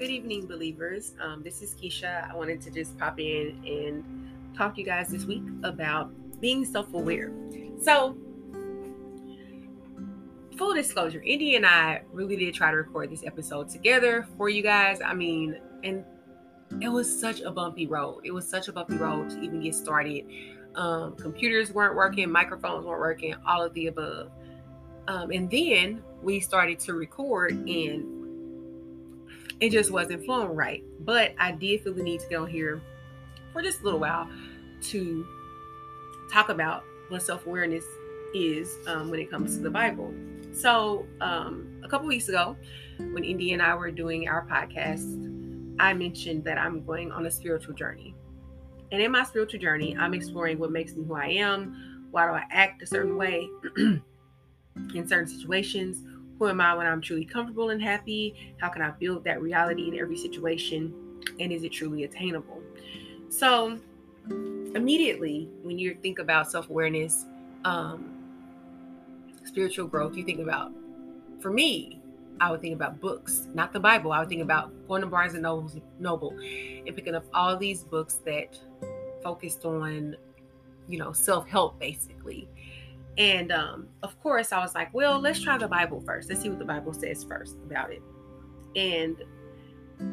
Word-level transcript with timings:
Good 0.00 0.08
evening, 0.08 0.46
believers. 0.46 1.12
Um, 1.20 1.42
this 1.42 1.60
is 1.60 1.74
Keisha. 1.74 2.26
I 2.30 2.34
wanted 2.34 2.62
to 2.62 2.70
just 2.70 2.96
pop 2.96 3.20
in 3.20 3.62
and 3.66 4.56
talk 4.56 4.76
to 4.76 4.80
you 4.80 4.86
guys 4.86 5.08
this 5.08 5.26
week 5.26 5.42
about 5.62 6.10
being 6.40 6.64
self 6.64 6.94
aware. 6.94 7.30
So, 7.82 8.16
full 10.56 10.72
disclosure, 10.72 11.20
Indy 11.20 11.54
and 11.56 11.66
I 11.66 12.00
really 12.12 12.36
did 12.36 12.54
try 12.54 12.70
to 12.70 12.78
record 12.78 13.10
this 13.10 13.26
episode 13.26 13.68
together 13.68 14.26
for 14.38 14.48
you 14.48 14.62
guys. 14.62 15.02
I 15.04 15.12
mean, 15.12 15.60
and 15.84 16.02
it 16.80 16.88
was 16.88 17.20
such 17.20 17.42
a 17.42 17.50
bumpy 17.50 17.86
road. 17.86 18.22
It 18.24 18.30
was 18.30 18.48
such 18.48 18.68
a 18.68 18.72
bumpy 18.72 18.96
road 18.96 19.28
to 19.28 19.40
even 19.42 19.60
get 19.60 19.74
started. 19.74 20.24
Um, 20.76 21.14
computers 21.16 21.72
weren't 21.72 21.94
working, 21.94 22.30
microphones 22.32 22.86
weren't 22.86 23.00
working, 23.00 23.34
all 23.46 23.62
of 23.62 23.74
the 23.74 23.88
above. 23.88 24.30
Um, 25.08 25.30
and 25.30 25.50
then 25.50 26.02
we 26.22 26.40
started 26.40 26.78
to 26.78 26.94
record 26.94 27.52
and 27.68 28.19
it 29.60 29.70
just 29.70 29.90
wasn't 29.90 30.24
flowing 30.24 30.54
right. 30.54 30.82
But 31.00 31.34
I 31.38 31.52
did 31.52 31.82
feel 31.82 31.94
the 31.94 32.02
need 32.02 32.20
to 32.20 32.28
go 32.28 32.44
here 32.44 32.80
for 33.52 33.62
just 33.62 33.80
a 33.80 33.84
little 33.84 34.00
while 34.00 34.28
to 34.82 35.26
talk 36.30 36.48
about 36.48 36.84
what 37.08 37.22
self 37.22 37.46
awareness 37.46 37.84
is 38.34 38.78
um, 38.86 39.10
when 39.10 39.20
it 39.20 39.30
comes 39.30 39.56
to 39.56 39.62
the 39.62 39.70
Bible. 39.70 40.12
So, 40.52 41.06
um, 41.20 41.80
a 41.84 41.88
couple 41.88 42.08
weeks 42.08 42.28
ago, 42.28 42.56
when 43.12 43.24
Indy 43.24 43.52
and 43.52 43.62
I 43.62 43.74
were 43.74 43.90
doing 43.90 44.28
our 44.28 44.46
podcast, 44.46 45.26
I 45.78 45.94
mentioned 45.94 46.44
that 46.44 46.58
I'm 46.58 46.84
going 46.84 47.12
on 47.12 47.26
a 47.26 47.30
spiritual 47.30 47.74
journey. 47.74 48.14
And 48.92 49.00
in 49.00 49.12
my 49.12 49.24
spiritual 49.24 49.60
journey, 49.60 49.96
I'm 49.96 50.14
exploring 50.14 50.58
what 50.58 50.72
makes 50.72 50.94
me 50.94 51.04
who 51.04 51.14
I 51.14 51.26
am. 51.26 52.08
Why 52.10 52.26
do 52.26 52.32
I 52.32 52.44
act 52.50 52.82
a 52.82 52.86
certain 52.86 53.16
way 53.16 53.48
in 53.76 54.02
certain 55.06 55.28
situations? 55.28 56.02
Who 56.40 56.48
am 56.48 56.58
I 56.58 56.74
when 56.74 56.86
I'm 56.86 57.02
truly 57.02 57.26
comfortable 57.26 57.68
and 57.68 57.82
happy? 57.82 58.54
How 58.56 58.70
can 58.70 58.80
I 58.80 58.92
build 58.92 59.24
that 59.24 59.42
reality 59.42 59.88
in 59.88 59.98
every 59.98 60.16
situation? 60.16 60.94
And 61.38 61.52
is 61.52 61.64
it 61.64 61.68
truly 61.70 62.04
attainable? 62.04 62.62
So, 63.28 63.78
immediately, 64.30 65.50
when 65.62 65.78
you 65.78 65.94
think 66.00 66.18
about 66.18 66.50
self 66.50 66.70
awareness, 66.70 67.26
um, 67.66 68.14
spiritual 69.44 69.86
growth, 69.86 70.16
you 70.16 70.24
think 70.24 70.40
about, 70.40 70.72
for 71.40 71.50
me, 71.50 72.00
I 72.40 72.50
would 72.50 72.62
think 72.62 72.74
about 72.74 73.02
books, 73.02 73.46
not 73.52 73.74
the 73.74 73.80
Bible. 73.80 74.10
I 74.10 74.20
would 74.20 74.30
think 74.30 74.40
about 74.42 74.72
going 74.88 75.02
to 75.02 75.08
Barnes 75.08 75.34
and 75.34 75.42
Noble 75.42 76.38
and 76.40 76.96
picking 76.96 77.14
up 77.14 77.26
all 77.34 77.54
these 77.58 77.84
books 77.84 78.14
that 78.24 78.58
focused 79.22 79.66
on, 79.66 80.16
you 80.88 80.98
know, 80.98 81.12
self 81.12 81.46
help 81.46 81.78
basically. 81.78 82.48
And 83.20 83.52
um, 83.52 83.86
of 84.02 84.18
course, 84.22 84.50
I 84.50 84.60
was 84.60 84.74
like, 84.74 84.94
well, 84.94 85.20
let's 85.20 85.42
try 85.42 85.58
the 85.58 85.68
Bible 85.68 86.00
first. 86.00 86.30
Let's 86.30 86.40
see 86.40 86.48
what 86.48 86.58
the 86.58 86.64
Bible 86.64 86.94
says 86.94 87.22
first 87.22 87.56
about 87.66 87.92
it. 87.92 88.02
And 88.74 89.22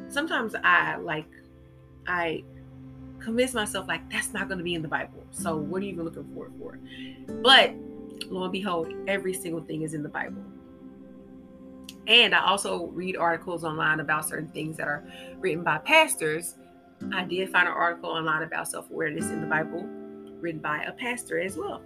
sometimes 0.10 0.56
I 0.62 0.98
like, 0.98 1.30
I 2.06 2.44
convince 3.20 3.54
myself 3.54 3.88
like 3.88 4.08
that's 4.12 4.34
not 4.34 4.50
going 4.50 4.58
to 4.58 4.64
be 4.64 4.74
in 4.74 4.82
the 4.82 4.90
Bible. 4.90 5.24
So 5.32 5.56
what 5.56 5.82
are 5.82 5.86
you 5.86 5.94
even 5.94 6.04
looking 6.04 6.30
for 6.34 6.48
it 6.48 6.52
for? 6.60 6.80
But 7.42 7.76
lo 8.30 8.44
and 8.44 8.52
behold, 8.52 8.94
every 9.08 9.34
single 9.34 9.62
thing 9.62 9.84
is 9.84 9.94
in 9.94 10.04
the 10.04 10.10
Bible. 10.10 10.44
And 12.08 12.36
I 12.36 12.46
also 12.46 12.88
read 12.88 13.16
articles 13.16 13.64
online 13.64 14.02
about 14.02 14.28
certain 14.28 14.50
things 14.50 14.76
that 14.76 14.88
are 14.90 15.06
written 15.40 15.64
by 15.64 15.78
pastors. 15.78 16.56
I 17.14 17.24
did 17.24 17.50
find 17.52 17.70
an 17.70 17.74
article 17.74 18.10
online 18.10 18.44
about 18.44 18.68
self 18.68 18.90
awareness 18.90 19.30
in 19.30 19.40
the 19.40 19.48
Bible 19.48 19.88
written 20.42 20.60
by 20.60 20.84
a 20.84 20.92
pastor 20.92 21.40
as 21.40 21.56
well. 21.56 21.82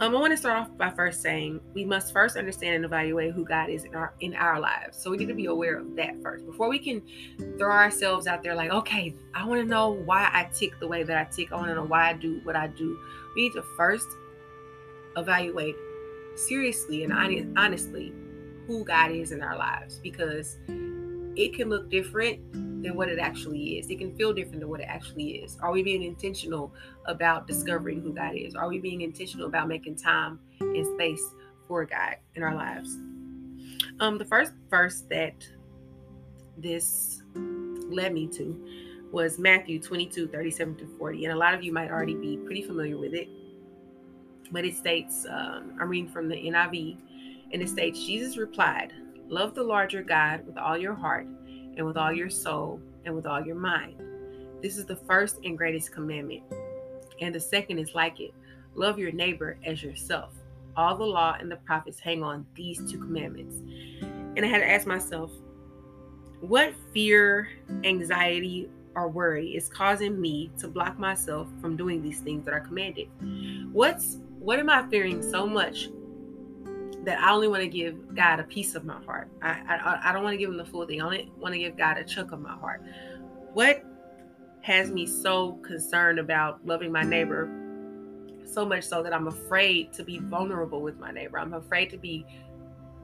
Um, 0.00 0.14
I 0.14 0.20
want 0.20 0.32
to 0.32 0.36
start 0.36 0.58
off 0.58 0.76
by 0.76 0.90
first 0.90 1.22
saying 1.22 1.60
we 1.74 1.84
must 1.84 2.12
first 2.12 2.36
understand 2.36 2.76
and 2.76 2.84
evaluate 2.84 3.32
who 3.32 3.44
God 3.44 3.70
is 3.70 3.84
in 3.84 3.94
our 3.94 4.14
in 4.20 4.34
our 4.34 4.60
lives. 4.60 4.98
So 4.98 5.10
we 5.10 5.16
need 5.16 5.28
to 5.28 5.34
be 5.34 5.46
aware 5.46 5.78
of 5.78 5.96
that 5.96 6.20
first 6.22 6.44
before 6.46 6.68
we 6.68 6.78
can 6.78 7.02
throw 7.58 7.72
ourselves 7.72 8.26
out 8.26 8.42
there 8.42 8.54
like, 8.54 8.70
okay, 8.70 9.14
I 9.34 9.46
want 9.46 9.62
to 9.62 9.66
know 9.66 9.90
why 9.90 10.28
I 10.32 10.48
tick 10.54 10.78
the 10.80 10.86
way 10.86 11.02
that 11.02 11.16
I 11.16 11.24
tick. 11.24 11.52
I 11.52 11.56
want 11.56 11.68
to 11.68 11.74
know 11.74 11.84
why 11.84 12.10
I 12.10 12.12
do 12.12 12.40
what 12.44 12.56
I 12.56 12.66
do. 12.68 12.98
We 13.34 13.42
need 13.42 13.52
to 13.54 13.62
first 13.76 14.08
evaluate 15.16 15.76
seriously 16.34 17.04
and 17.04 17.12
honestly 17.56 18.12
who 18.66 18.84
God 18.84 19.10
is 19.12 19.32
in 19.32 19.42
our 19.42 19.56
lives 19.56 19.98
because 19.98 20.58
it 21.36 21.54
can 21.54 21.68
look 21.68 21.90
different 21.90 22.52
than 22.82 22.94
what 22.94 23.08
it 23.08 23.18
actually 23.18 23.78
is. 23.78 23.90
It 23.90 23.98
can 23.98 24.16
feel 24.16 24.32
different 24.32 24.60
than 24.60 24.68
what 24.68 24.80
it 24.80 24.86
actually 24.88 25.36
is. 25.36 25.58
Are 25.60 25.70
we 25.70 25.82
being 25.82 26.02
intentional 26.02 26.72
about 27.06 27.46
discovering 27.46 28.00
who 28.00 28.14
God 28.14 28.34
is? 28.34 28.54
Are 28.54 28.68
we 28.68 28.78
being 28.78 29.02
intentional 29.02 29.46
about 29.46 29.68
making 29.68 29.96
time 29.96 30.40
and 30.60 30.86
space 30.86 31.22
for 31.68 31.84
God 31.84 32.16
in 32.34 32.42
our 32.42 32.54
lives? 32.54 32.96
Um, 34.00 34.18
the 34.18 34.24
first 34.24 34.52
verse 34.70 35.02
that 35.10 35.46
this 36.56 37.22
led 37.34 38.14
me 38.14 38.26
to 38.28 38.66
was 39.12 39.38
Matthew 39.38 39.80
22 39.80 40.28
37 40.28 40.76
to 40.76 40.86
40. 40.98 41.24
And 41.26 41.34
a 41.34 41.36
lot 41.36 41.54
of 41.54 41.62
you 41.62 41.72
might 41.72 41.90
already 41.90 42.14
be 42.14 42.38
pretty 42.38 42.62
familiar 42.62 42.98
with 42.98 43.14
it. 43.14 43.28
But 44.50 44.64
it 44.64 44.76
states, 44.76 45.26
um, 45.28 45.76
I'm 45.80 45.88
reading 45.88 46.10
from 46.10 46.28
the 46.28 46.36
NIV, 46.36 46.98
and 47.52 47.62
it 47.62 47.68
states, 47.68 48.04
Jesus 48.04 48.36
replied, 48.36 48.92
Love 49.28 49.54
the 49.54 49.62
Lord 49.62 49.92
your 49.92 50.04
God 50.04 50.46
with 50.46 50.56
all 50.56 50.78
your 50.78 50.94
heart 50.94 51.26
and 51.76 51.84
with 51.84 51.96
all 51.96 52.12
your 52.12 52.30
soul 52.30 52.80
and 53.04 53.14
with 53.14 53.26
all 53.26 53.44
your 53.44 53.56
mind. 53.56 54.00
This 54.62 54.78
is 54.78 54.86
the 54.86 54.96
first 54.96 55.38
and 55.44 55.58
greatest 55.58 55.92
commandment. 55.92 56.42
And 57.20 57.34
the 57.34 57.40
second 57.40 57.78
is 57.78 57.94
like 57.94 58.20
it 58.20 58.32
love 58.74 58.98
your 58.98 59.10
neighbor 59.10 59.58
as 59.64 59.82
yourself. 59.82 60.32
All 60.76 60.96
the 60.96 61.04
law 61.04 61.36
and 61.40 61.50
the 61.50 61.56
prophets 61.56 61.98
hang 61.98 62.22
on 62.22 62.46
these 62.54 62.78
two 62.90 62.98
commandments. 62.98 63.56
And 64.36 64.44
I 64.44 64.48
had 64.48 64.58
to 64.58 64.70
ask 64.70 64.86
myself, 64.86 65.32
what 66.40 66.74
fear, 66.92 67.48
anxiety, 67.84 68.68
or 68.94 69.08
worry 69.08 69.56
is 69.56 69.68
causing 69.68 70.20
me 70.20 70.50
to 70.58 70.68
block 70.68 70.98
myself 70.98 71.48
from 71.60 71.76
doing 71.76 72.02
these 72.02 72.20
things 72.20 72.44
that 72.44 72.54
are 72.54 72.60
commanded? 72.60 73.08
What's 73.72 74.18
what 74.38 74.60
am 74.60 74.70
I 74.70 74.86
fearing 74.88 75.22
so 75.22 75.46
much 75.46 75.88
that 77.06 77.20
I 77.20 77.32
only 77.32 77.46
want 77.46 77.62
to 77.62 77.68
give 77.68 78.14
God 78.16 78.40
a 78.40 78.42
piece 78.42 78.74
of 78.74 78.84
my 78.84 79.00
heart. 79.04 79.28
I, 79.40 79.50
I, 79.68 80.10
I 80.10 80.12
don't 80.12 80.24
want 80.24 80.34
to 80.34 80.38
give 80.38 80.50
him 80.50 80.56
the 80.56 80.64
full 80.64 80.84
thing. 80.86 81.00
I 81.00 81.04
only 81.04 81.30
want 81.38 81.54
to 81.54 81.58
give 81.58 81.78
God 81.78 81.96
a 81.96 82.04
chunk 82.04 82.32
of 82.32 82.40
my 82.40 82.54
heart. 82.54 82.82
What 83.54 83.84
has 84.62 84.90
me 84.90 85.06
so 85.06 85.52
concerned 85.62 86.18
about 86.18 86.58
loving 86.66 86.90
my 86.90 87.04
neighbor 87.04 87.48
so 88.44 88.66
much 88.66 88.82
so 88.82 89.02
that 89.04 89.12
I'm 89.12 89.28
afraid 89.28 89.92
to 89.94 90.04
be 90.04 90.18
vulnerable 90.18 90.82
with 90.82 90.98
my 90.98 91.12
neighbor. 91.12 91.38
I'm 91.38 91.54
afraid 91.54 91.90
to 91.90 91.96
be 91.96 92.26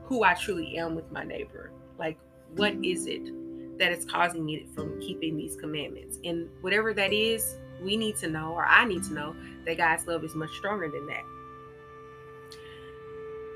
who 0.04 0.24
I 0.24 0.34
truly 0.34 0.76
am 0.78 0.96
with 0.96 1.10
my 1.12 1.22
neighbor. 1.22 1.70
Like, 1.96 2.18
what 2.56 2.74
is 2.84 3.06
it 3.06 3.78
that 3.78 3.92
is 3.92 4.04
causing 4.04 4.44
me 4.44 4.66
from 4.74 5.00
keeping 5.00 5.36
these 5.36 5.54
commandments? 5.56 6.18
And 6.24 6.48
whatever 6.60 6.92
that 6.94 7.12
is, 7.12 7.56
we 7.80 7.96
need 7.96 8.16
to 8.18 8.28
know, 8.28 8.52
or 8.52 8.66
I 8.66 8.84
need 8.84 9.04
to 9.04 9.12
know, 9.12 9.34
that 9.64 9.76
God's 9.76 10.06
love 10.06 10.24
is 10.24 10.34
much 10.34 10.50
stronger 10.56 10.88
than 10.88 11.06
that 11.06 11.22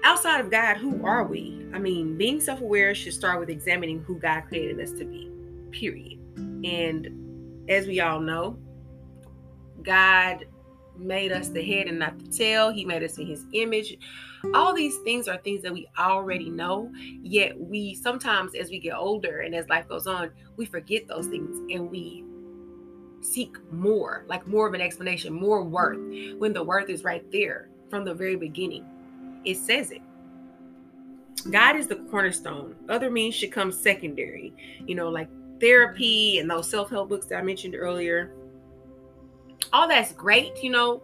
outside 0.06 0.38
of 0.38 0.52
God, 0.52 0.76
who 0.76 1.04
are 1.04 1.24
we? 1.24 1.66
I 1.74 1.80
mean, 1.80 2.16
being 2.16 2.40
self 2.40 2.60
aware 2.60 2.94
should 2.94 3.12
start 3.12 3.40
with 3.40 3.50
examining 3.50 4.04
who 4.04 4.18
God 4.20 4.42
created 4.42 4.80
us 4.80 4.92
to 4.92 5.04
be, 5.04 5.28
period. 5.72 6.20
And 6.64 7.68
as 7.68 7.88
we 7.88 7.98
all 7.98 8.20
know, 8.20 8.56
God 9.82 10.46
made 10.96 11.32
us 11.32 11.48
the 11.48 11.62
head 11.62 11.88
and 11.88 11.98
not 11.98 12.18
the 12.20 12.30
tail. 12.30 12.70
He 12.70 12.84
made 12.84 13.02
us 13.02 13.18
in 13.18 13.26
his 13.26 13.44
image. 13.52 13.98
All 14.54 14.72
these 14.72 14.96
things 14.98 15.26
are 15.26 15.38
things 15.38 15.62
that 15.62 15.72
we 15.72 15.88
already 15.98 16.50
know, 16.50 16.92
yet 17.20 17.58
we 17.58 17.94
sometimes, 17.94 18.54
as 18.54 18.70
we 18.70 18.78
get 18.78 18.94
older 18.94 19.40
and 19.40 19.56
as 19.56 19.68
life 19.68 19.88
goes 19.88 20.06
on, 20.06 20.30
we 20.56 20.66
forget 20.66 21.08
those 21.08 21.26
things 21.26 21.58
and 21.74 21.90
we 21.90 22.24
seek 23.22 23.56
more, 23.72 24.24
like 24.28 24.46
more 24.46 24.68
of 24.68 24.74
an 24.74 24.80
explanation, 24.80 25.32
more 25.32 25.64
worth, 25.64 25.98
when 26.38 26.52
the 26.52 26.62
worth 26.62 26.88
is 26.90 27.02
right 27.02 27.28
there 27.32 27.70
from 27.90 28.04
the 28.04 28.14
very 28.14 28.36
beginning 28.36 28.86
it 29.46 29.56
says 29.56 29.90
it. 29.90 30.02
God 31.50 31.76
is 31.76 31.86
the 31.86 31.96
cornerstone. 31.96 32.74
Other 32.88 33.10
means 33.10 33.34
should 33.34 33.52
come 33.52 33.70
secondary. 33.70 34.52
You 34.86 34.94
know, 34.94 35.08
like 35.08 35.28
therapy 35.60 36.38
and 36.38 36.50
those 36.50 36.68
self-help 36.68 37.08
books 37.08 37.26
that 37.26 37.38
I 37.38 37.42
mentioned 37.42 37.76
earlier. 37.76 38.32
All 39.72 39.88
that's 39.88 40.12
great, 40.12 40.62
you 40.62 40.70
know. 40.70 41.02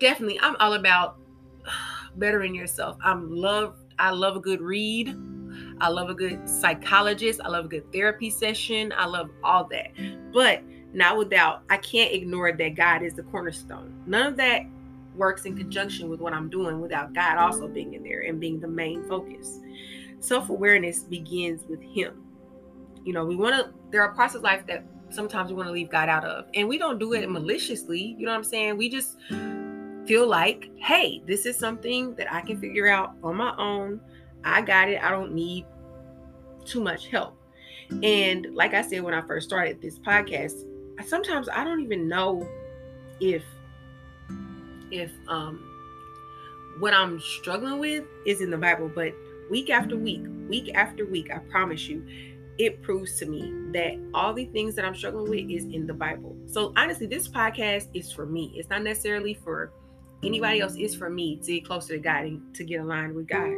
Definitely, 0.00 0.40
I'm 0.40 0.56
all 0.58 0.74
about 0.74 1.16
bettering 2.16 2.54
yourself. 2.54 2.96
I'm 3.02 3.30
love 3.30 3.76
I 3.98 4.10
love 4.10 4.36
a 4.36 4.40
good 4.40 4.60
read. 4.60 5.16
I 5.80 5.88
love 5.88 6.08
a 6.08 6.14
good 6.14 6.48
psychologist. 6.48 7.40
I 7.44 7.48
love 7.48 7.66
a 7.66 7.68
good 7.68 7.92
therapy 7.92 8.30
session. 8.30 8.92
I 8.96 9.06
love 9.06 9.30
all 9.44 9.64
that. 9.64 9.90
But 10.32 10.62
not 10.92 11.18
without, 11.18 11.62
I 11.70 11.76
can't 11.78 12.12
ignore 12.12 12.52
that 12.52 12.74
God 12.74 13.02
is 13.02 13.14
the 13.14 13.22
cornerstone. 13.24 14.02
None 14.06 14.26
of 14.26 14.36
that 14.36 14.62
works 15.16 15.44
in 15.44 15.56
conjunction 15.56 16.08
with 16.08 16.20
what 16.20 16.32
I'm 16.32 16.48
doing 16.48 16.80
without 16.80 17.12
God 17.12 17.38
also 17.38 17.68
being 17.68 17.94
in 17.94 18.02
there 18.02 18.20
and 18.20 18.40
being 18.40 18.60
the 18.60 18.68
main 18.68 19.06
focus. 19.08 19.60
Self 20.20 20.50
awareness 20.50 21.02
begins 21.02 21.64
with 21.68 21.82
Him. 21.82 22.24
You 23.04 23.12
know, 23.12 23.24
we 23.24 23.36
want 23.36 23.56
to, 23.56 23.72
there 23.90 24.02
are 24.02 24.12
parts 24.12 24.34
of 24.34 24.42
life 24.42 24.66
that 24.68 24.84
sometimes 25.10 25.50
we 25.50 25.56
want 25.56 25.68
to 25.68 25.72
leave 25.72 25.90
God 25.90 26.08
out 26.08 26.24
of, 26.24 26.46
and 26.54 26.68
we 26.68 26.78
don't 26.78 26.98
do 26.98 27.12
it 27.12 27.28
maliciously. 27.28 28.16
You 28.18 28.26
know 28.26 28.32
what 28.32 28.38
I'm 28.38 28.44
saying? 28.44 28.76
We 28.76 28.88
just 28.88 29.16
feel 30.06 30.26
like, 30.26 30.70
hey, 30.76 31.22
this 31.26 31.46
is 31.46 31.58
something 31.58 32.14
that 32.16 32.32
I 32.32 32.40
can 32.40 32.60
figure 32.60 32.88
out 32.88 33.14
on 33.22 33.36
my 33.36 33.54
own. 33.56 34.00
I 34.44 34.62
got 34.62 34.88
it. 34.88 35.02
I 35.02 35.10
don't 35.10 35.32
need 35.32 35.66
too 36.64 36.80
much 36.80 37.08
help. 37.08 37.36
And 38.02 38.54
like 38.54 38.74
I 38.74 38.82
said 38.82 39.02
when 39.02 39.14
I 39.14 39.20
first 39.22 39.48
started 39.48 39.80
this 39.80 39.98
podcast, 39.98 40.64
sometimes 41.06 41.48
I 41.48 41.64
don't 41.64 41.80
even 41.80 42.08
know 42.08 42.48
if 43.20 43.42
if 44.92 45.10
um 45.28 45.68
what 46.78 46.94
I'm 46.94 47.20
struggling 47.20 47.78
with 47.78 48.04
is 48.26 48.40
in 48.40 48.50
the 48.50 48.56
Bible, 48.56 48.90
but 48.94 49.12
week 49.50 49.70
after 49.70 49.96
week, 49.96 50.22
week 50.48 50.72
after 50.74 51.04
week, 51.06 51.30
I 51.32 51.38
promise 51.38 51.86
you, 51.86 52.06
it 52.58 52.82
proves 52.82 53.18
to 53.18 53.26
me 53.26 53.52
that 53.72 53.98
all 54.14 54.32
the 54.32 54.46
things 54.46 54.74
that 54.76 54.84
I'm 54.84 54.94
struggling 54.94 55.30
with 55.30 55.50
is 55.50 55.64
in 55.64 55.86
the 55.86 55.94
Bible. 55.94 56.36
So 56.46 56.72
honestly, 56.76 57.06
this 57.06 57.28
podcast 57.28 57.88
is 57.94 58.12
for 58.12 58.26
me. 58.26 58.52
It's 58.54 58.70
not 58.70 58.82
necessarily 58.82 59.34
for 59.34 59.72
anybody 60.22 60.60
else. 60.60 60.74
It's 60.76 60.94
for 60.94 61.10
me 61.10 61.36
to 61.36 61.52
get 61.54 61.64
closer 61.64 61.94
to 61.94 61.98
God 61.98 62.24
and 62.24 62.54
to 62.54 62.64
get 62.64 62.80
aligned 62.80 63.14
with 63.14 63.28
God. 63.28 63.54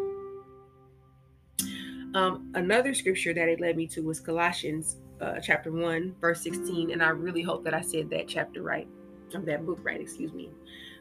Um, 2.15 2.53
another 2.55 2.95
scripture 2.95 3.35
that 3.35 3.49
it 3.49 3.61
led 3.61 3.77
me 3.77 3.87
to 3.89 4.01
was 4.01 4.21
Colossians 4.21 4.97
uh, 5.21 5.41
chapter 5.41 5.73
1, 5.73 6.15
verse 6.21 6.43
16. 6.43 6.93
And 6.93 7.03
I 7.03 7.09
really 7.09 7.43
hope 7.43 7.65
that 7.65 7.75
I 7.75 7.81
said 7.81 8.09
that 8.11 8.29
chapter 8.29 8.63
right, 8.63 8.87
or 9.35 9.41
that 9.41 9.67
book 9.67 9.81
right, 9.83 10.01
excuse 10.01 10.33
me. 10.33 10.51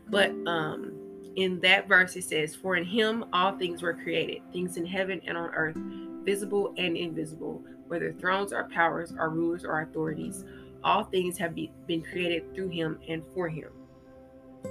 But 0.09 0.31
um, 0.45 0.93
in 1.35 1.59
that 1.61 1.87
verse, 1.87 2.15
it 2.15 2.23
says, 2.23 2.55
For 2.55 2.75
in 2.75 2.85
him 2.85 3.25
all 3.33 3.57
things 3.57 3.81
were 3.81 3.93
created, 3.93 4.41
things 4.51 4.77
in 4.77 4.85
heaven 4.85 5.21
and 5.25 5.37
on 5.37 5.49
earth, 5.53 5.77
visible 6.23 6.73
and 6.77 6.95
invisible, 6.95 7.63
whether 7.87 8.13
thrones 8.13 8.53
or 8.53 8.69
powers 8.69 9.13
or 9.17 9.29
rulers 9.29 9.65
or 9.65 9.81
authorities. 9.81 10.45
All 10.83 11.05
things 11.05 11.37
have 11.37 11.55
be, 11.55 11.71
been 11.87 12.01
created 12.01 12.53
through 12.53 12.69
him 12.69 12.99
and 13.07 13.23
for 13.33 13.47
him. 13.47 13.69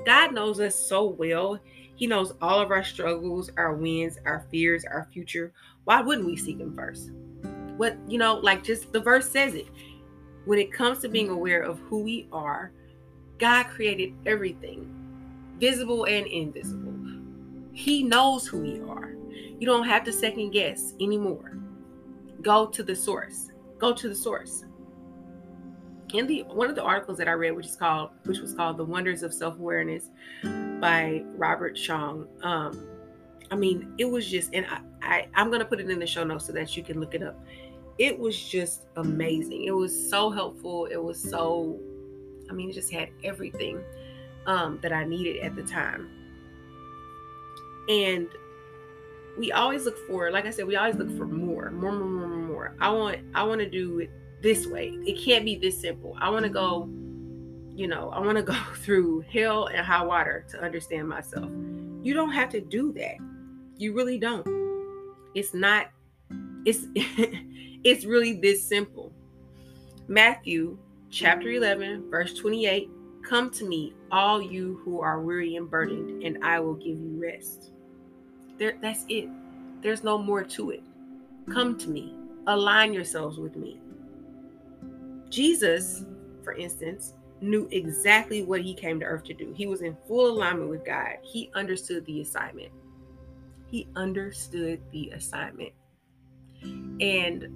God 0.07 0.35
knows 0.35 0.61
us 0.61 0.75
so 0.75 1.05
well. 1.05 1.59
He 1.95 2.07
knows 2.07 2.33
all 2.41 2.61
of 2.61 2.71
our 2.71 2.85
struggles, 2.85 3.51
our 3.57 3.75
wins, 3.75 4.19
our 4.25 4.47
fears, 4.51 4.85
our 4.85 5.09
future. 5.13 5.53
Why 5.85 6.01
wouldn't 6.01 6.27
we 6.27 6.37
seek 6.37 6.59
him 6.59 6.75
first? 6.75 7.11
What, 7.77 7.97
you 8.09 8.19
know, 8.19 8.35
like 8.35 8.65
just 8.65 8.93
the 8.93 9.01
verse 9.01 9.29
says 9.29 9.55
it. 9.55 9.69
When 10.45 10.59
it 10.59 10.73
comes 10.73 10.99
to 11.01 11.09
being 11.09 11.29
aware 11.29 11.63
of 11.63 11.79
who 11.81 12.03
we 12.03 12.29
are, 12.33 12.73
God 13.39 13.65
created 13.65 14.15
everything, 14.27 15.02
visible 15.63 16.07
and 16.07 16.27
invisible. 16.27 16.93
He 17.73 18.03
knows 18.03 18.49
who 18.49 18.65
you 18.65 18.91
are. 18.91 19.15
You 19.61 19.65
don't 19.65 19.87
have 19.87 20.03
to 20.05 20.13
second 20.13 20.51
guess 20.51 20.95
anymore. 21.01 21.57
Go 22.43 22.67
to 22.67 22.83
the 22.83 22.97
source. 22.97 23.53
Go 23.79 23.93
to 23.95 24.09
the 24.09 24.15
source 24.15 24.65
in 26.13 26.27
the 26.27 26.43
one 26.49 26.69
of 26.69 26.75
the 26.75 26.83
articles 26.83 27.17
that 27.19 27.29
I 27.29 27.33
read, 27.33 27.53
which 27.53 27.67
is 27.67 27.77
called 27.77 28.11
which 28.25 28.41
was 28.41 28.55
called 28.55 28.77
"The 28.77 28.85
Wonders 28.85 29.23
of 29.23 29.33
Self 29.33 29.57
Awareness" 29.61 30.11
by 30.81 31.23
Robert 31.37 31.75
Chong. 31.77 32.27
Um, 32.43 32.89
I 33.53 33.55
mean, 33.55 33.95
it 33.99 34.05
was 34.05 34.29
just, 34.29 34.51
and 34.53 34.67
I, 34.67 34.81
I 35.03 35.29
I'm 35.35 35.49
gonna 35.49 35.65
put 35.65 35.79
it 35.79 35.89
in 35.89 36.01
the 36.01 36.07
show 36.09 36.25
notes 36.25 36.47
so 36.47 36.53
that 36.55 36.77
you 36.77 36.83
can 36.83 36.99
look 36.99 37.15
it 37.15 37.23
up. 37.23 37.39
It 37.99 38.19
was 38.19 38.37
just 38.37 38.87
amazing. 38.97 39.65
It 39.65 39.71
was 39.71 40.11
so 40.11 40.29
helpful. 40.29 40.87
It 40.87 41.03
was 41.03 41.23
so, 41.23 41.79
I 42.51 42.53
mean, 42.53 42.69
it 42.69 42.73
just 42.73 42.93
had 42.93 43.11
everything 43.23 43.81
um, 44.47 44.79
that 44.83 44.93
I 44.93 45.05
needed 45.05 45.39
at 45.43 45.57
the 45.57 45.63
time. 45.63 46.09
And 47.89 48.29
we 49.39 49.53
always 49.53 49.85
look 49.85 49.99
for, 50.07 50.31
like 50.31 50.47
I 50.47 50.51
said, 50.51 50.67
we 50.67 50.77
always 50.77 50.97
look 50.97 51.17
for 51.17 51.27
more, 51.27 51.71
more, 51.71 51.93
more, 51.93 52.29
more, 52.29 52.29
more. 52.29 52.77
I 52.81 52.91
want, 52.91 53.19
I 53.35 53.43
want 53.43 53.61
to 53.61 53.69
do 53.69 53.99
it 54.01 54.11
this 54.43 54.67
way. 54.67 54.89
It 55.07 55.23
can't 55.25 55.45
be 55.45 55.57
this 55.57 55.81
simple. 55.81 56.17
I 56.21 56.29
want 56.31 56.45
to 56.45 56.51
go, 56.51 56.89
you 57.75 57.89
know, 57.89 58.11
I 58.11 58.21
want 58.21 58.37
to 58.37 58.43
go 58.53 58.59
through 58.77 59.23
hell 59.33 59.67
and 59.67 59.85
high 59.85 60.05
water 60.05 60.45
to 60.51 60.63
understand 60.63 61.09
myself. 61.09 61.51
You 62.03 62.15
don't 62.15 62.33
have 62.33 62.51
to 62.51 62.61
do 62.61 62.93
that. 62.95 63.17
You 63.77 63.95
really 63.95 64.19
don't. 64.19 64.47
It's 65.35 65.55
not 65.55 65.89
it's 66.65 66.87
it's 66.95 68.05
really 68.05 68.35
this 68.35 68.67
simple. 68.67 69.13
Matthew 70.09 70.79
chapter 71.11 71.51
11 71.51 72.11
verse 72.11 72.35
28 72.35 72.91
Come 73.23 73.51
to 73.53 73.65
me 73.65 73.95
all 74.11 74.43
you 74.43 74.81
who 74.85 75.01
are 75.01 75.21
weary 75.21 75.57
and 75.57 75.71
burdened 75.71 76.23
and 76.23 76.45
I 76.45 76.61
will 76.61 76.75
give 76.75 76.99
you 76.99 77.19
rest. 77.21 77.71
There 78.59 78.75
that's 78.81 79.05
it. 79.09 79.29
There's 79.81 80.05
no 80.05 80.19
more 80.19 80.43
to 80.45 80.71
it. 80.71 80.83
Come 81.53 81.79
to 81.79 81.89
me. 81.89 82.15
Align 82.47 82.93
yourselves 82.93 83.39
with 83.39 83.57
me. 83.57 83.81
Jesus, 85.29 86.05
for 86.43 86.53
instance, 86.53 87.15
knew 87.41 87.69
exactly 87.73 88.43
what 88.43 88.61
he 88.61 88.75
came 88.75 89.01
to 89.01 89.07
earth 89.07 89.25
to 89.25 89.35
do. 89.35 89.53
He 89.57 89.67
was 89.67 89.83
in 89.83 89.97
full 90.07 90.31
alignment 90.31 90.71
with 90.71 90.85
God. 90.85 91.17
He 91.23 91.51
understood 91.55 92.05
the 92.07 92.21
assignment. 92.21 92.71
He 93.67 93.89
understood 93.97 94.81
the 94.93 95.11
assignment. 95.11 95.73
And 96.63 97.49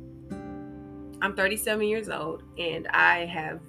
I'm 1.22 1.36
37 1.36 1.86
years 1.86 2.08
old 2.08 2.42
and 2.58 2.88
I 2.88 3.26
have 3.26 3.60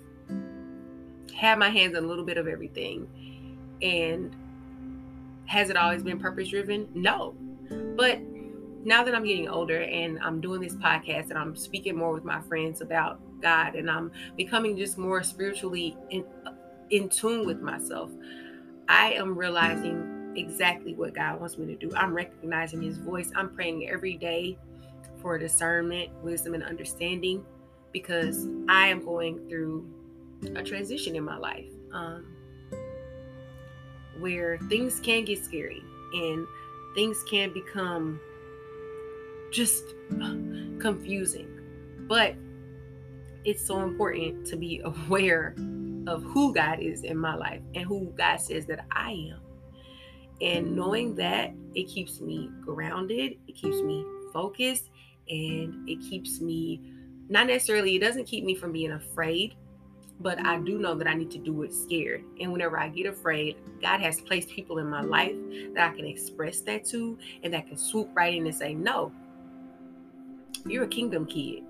had 1.35 1.59
my 1.59 1.69
hands 1.69 1.95
on 1.95 2.03
a 2.03 2.07
little 2.07 2.23
bit 2.23 2.37
of 2.37 2.47
everything. 2.47 3.07
And 3.81 4.35
has 5.45 5.69
it 5.69 5.77
always 5.77 6.03
been 6.03 6.19
purpose 6.19 6.49
driven? 6.49 6.87
No. 6.93 7.35
But 7.95 8.19
now 8.83 9.03
that 9.03 9.13
I'm 9.13 9.25
getting 9.25 9.49
older 9.49 9.81
and 9.81 10.19
I'm 10.19 10.39
doing 10.39 10.61
this 10.61 10.75
podcast 10.75 11.29
and 11.29 11.37
I'm 11.37 11.55
speaking 11.55 11.95
more 11.95 12.13
with 12.13 12.23
my 12.23 12.41
friends 12.41 12.81
about 12.81 13.19
God 13.41 13.75
and 13.75 13.89
I'm 13.89 14.11
becoming 14.35 14.77
just 14.77 14.97
more 14.97 15.23
spiritually 15.23 15.97
in, 16.09 16.25
in 16.89 17.09
tune 17.09 17.45
with 17.45 17.61
myself, 17.61 18.11
I 18.87 19.13
am 19.13 19.37
realizing 19.37 20.33
exactly 20.35 20.93
what 20.93 21.15
God 21.15 21.39
wants 21.39 21.57
me 21.57 21.65
to 21.67 21.75
do. 21.75 21.93
I'm 21.95 22.13
recognizing 22.13 22.81
His 22.81 22.97
voice. 22.97 23.31
I'm 23.35 23.49
praying 23.49 23.89
every 23.89 24.15
day 24.15 24.57
for 25.21 25.37
discernment, 25.37 26.09
wisdom, 26.23 26.53
and 26.53 26.63
understanding 26.63 27.43
because 27.91 28.47
I 28.69 28.87
am 28.87 29.03
going 29.03 29.49
through 29.49 29.89
a 30.55 30.63
transition 30.63 31.15
in 31.15 31.23
my 31.23 31.37
life 31.37 31.69
um, 31.93 32.25
where 34.19 34.57
things 34.69 34.99
can 34.99 35.25
get 35.25 35.43
scary 35.43 35.83
and 36.13 36.47
things 36.95 37.23
can 37.29 37.53
become 37.53 38.19
just 39.51 39.83
confusing. 40.79 41.47
But 42.07 42.35
it's 43.45 43.65
so 43.65 43.81
important 43.81 44.45
to 44.47 44.57
be 44.57 44.81
aware 44.85 45.55
of 46.07 46.23
who 46.23 46.53
God 46.53 46.79
is 46.79 47.03
in 47.03 47.17
my 47.17 47.35
life 47.35 47.61
and 47.75 47.85
who 47.85 48.13
God 48.17 48.37
says 48.37 48.65
that 48.67 48.85
I 48.91 49.11
am. 49.11 49.41
And 50.39 50.75
knowing 50.75 51.15
that, 51.15 51.53
it 51.73 51.85
keeps 51.85 52.21
me 52.21 52.49
grounded, 52.61 53.37
it 53.47 53.55
keeps 53.55 53.81
me 53.81 54.05
focused, 54.31 54.89
and 55.29 55.89
it 55.89 55.99
keeps 56.09 56.39
me 56.39 56.79
not 57.27 57.47
necessarily, 57.47 57.95
it 57.95 57.99
doesn't 57.99 58.25
keep 58.25 58.45
me 58.45 58.55
from 58.55 58.71
being 58.71 58.91
afraid, 58.91 59.55
but 60.19 60.43
I 60.45 60.59
do 60.59 60.79
know 60.79 60.95
that 60.95 61.07
I 61.07 61.13
need 61.13 61.31
to 61.31 61.37
do 61.37 61.63
it 61.63 61.73
scared. 61.73 62.23
And 62.39 62.51
whenever 62.51 62.79
I 62.79 62.89
get 62.89 63.05
afraid, 63.05 63.57
God 63.81 64.01
has 64.01 64.19
placed 64.19 64.49
people 64.49 64.79
in 64.79 64.87
my 64.87 65.01
life 65.01 65.35
that 65.73 65.91
I 65.91 65.95
can 65.95 66.05
express 66.05 66.61
that 66.61 66.85
to 66.85 67.17
and 67.43 67.53
that 67.53 67.67
can 67.67 67.77
swoop 67.77 68.09
right 68.15 68.33
in 68.33 68.45
and 68.45 68.55
say, 68.55 68.73
No, 68.73 69.11
you're 70.65 70.85
a 70.85 70.87
kingdom 70.87 71.25
kid 71.25 71.63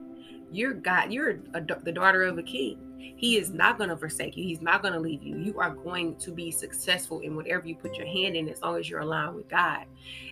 you're 0.51 0.73
God, 0.73 1.11
you're 1.11 1.39
a, 1.53 1.61
the 1.61 1.91
daughter 1.91 2.23
of 2.23 2.37
a 2.37 2.43
king. 2.43 3.13
He 3.17 3.37
is 3.37 3.49
not 3.51 3.77
going 3.77 3.89
to 3.89 3.97
forsake 3.97 4.37
you. 4.37 4.43
He's 4.43 4.61
not 4.61 4.81
going 4.81 4.93
to 4.93 4.99
leave 4.99 5.23
you. 5.23 5.37
You 5.37 5.59
are 5.59 5.71
going 5.71 6.15
to 6.17 6.31
be 6.31 6.51
successful 6.51 7.19
in 7.19 7.35
whatever 7.35 7.67
you 7.67 7.75
put 7.75 7.95
your 7.95 8.07
hand 8.07 8.35
in 8.35 8.47
as 8.47 8.61
long 8.61 8.77
as 8.77 8.89
you're 8.89 8.99
aligned 8.99 9.35
with 9.35 9.49
God. 9.49 9.85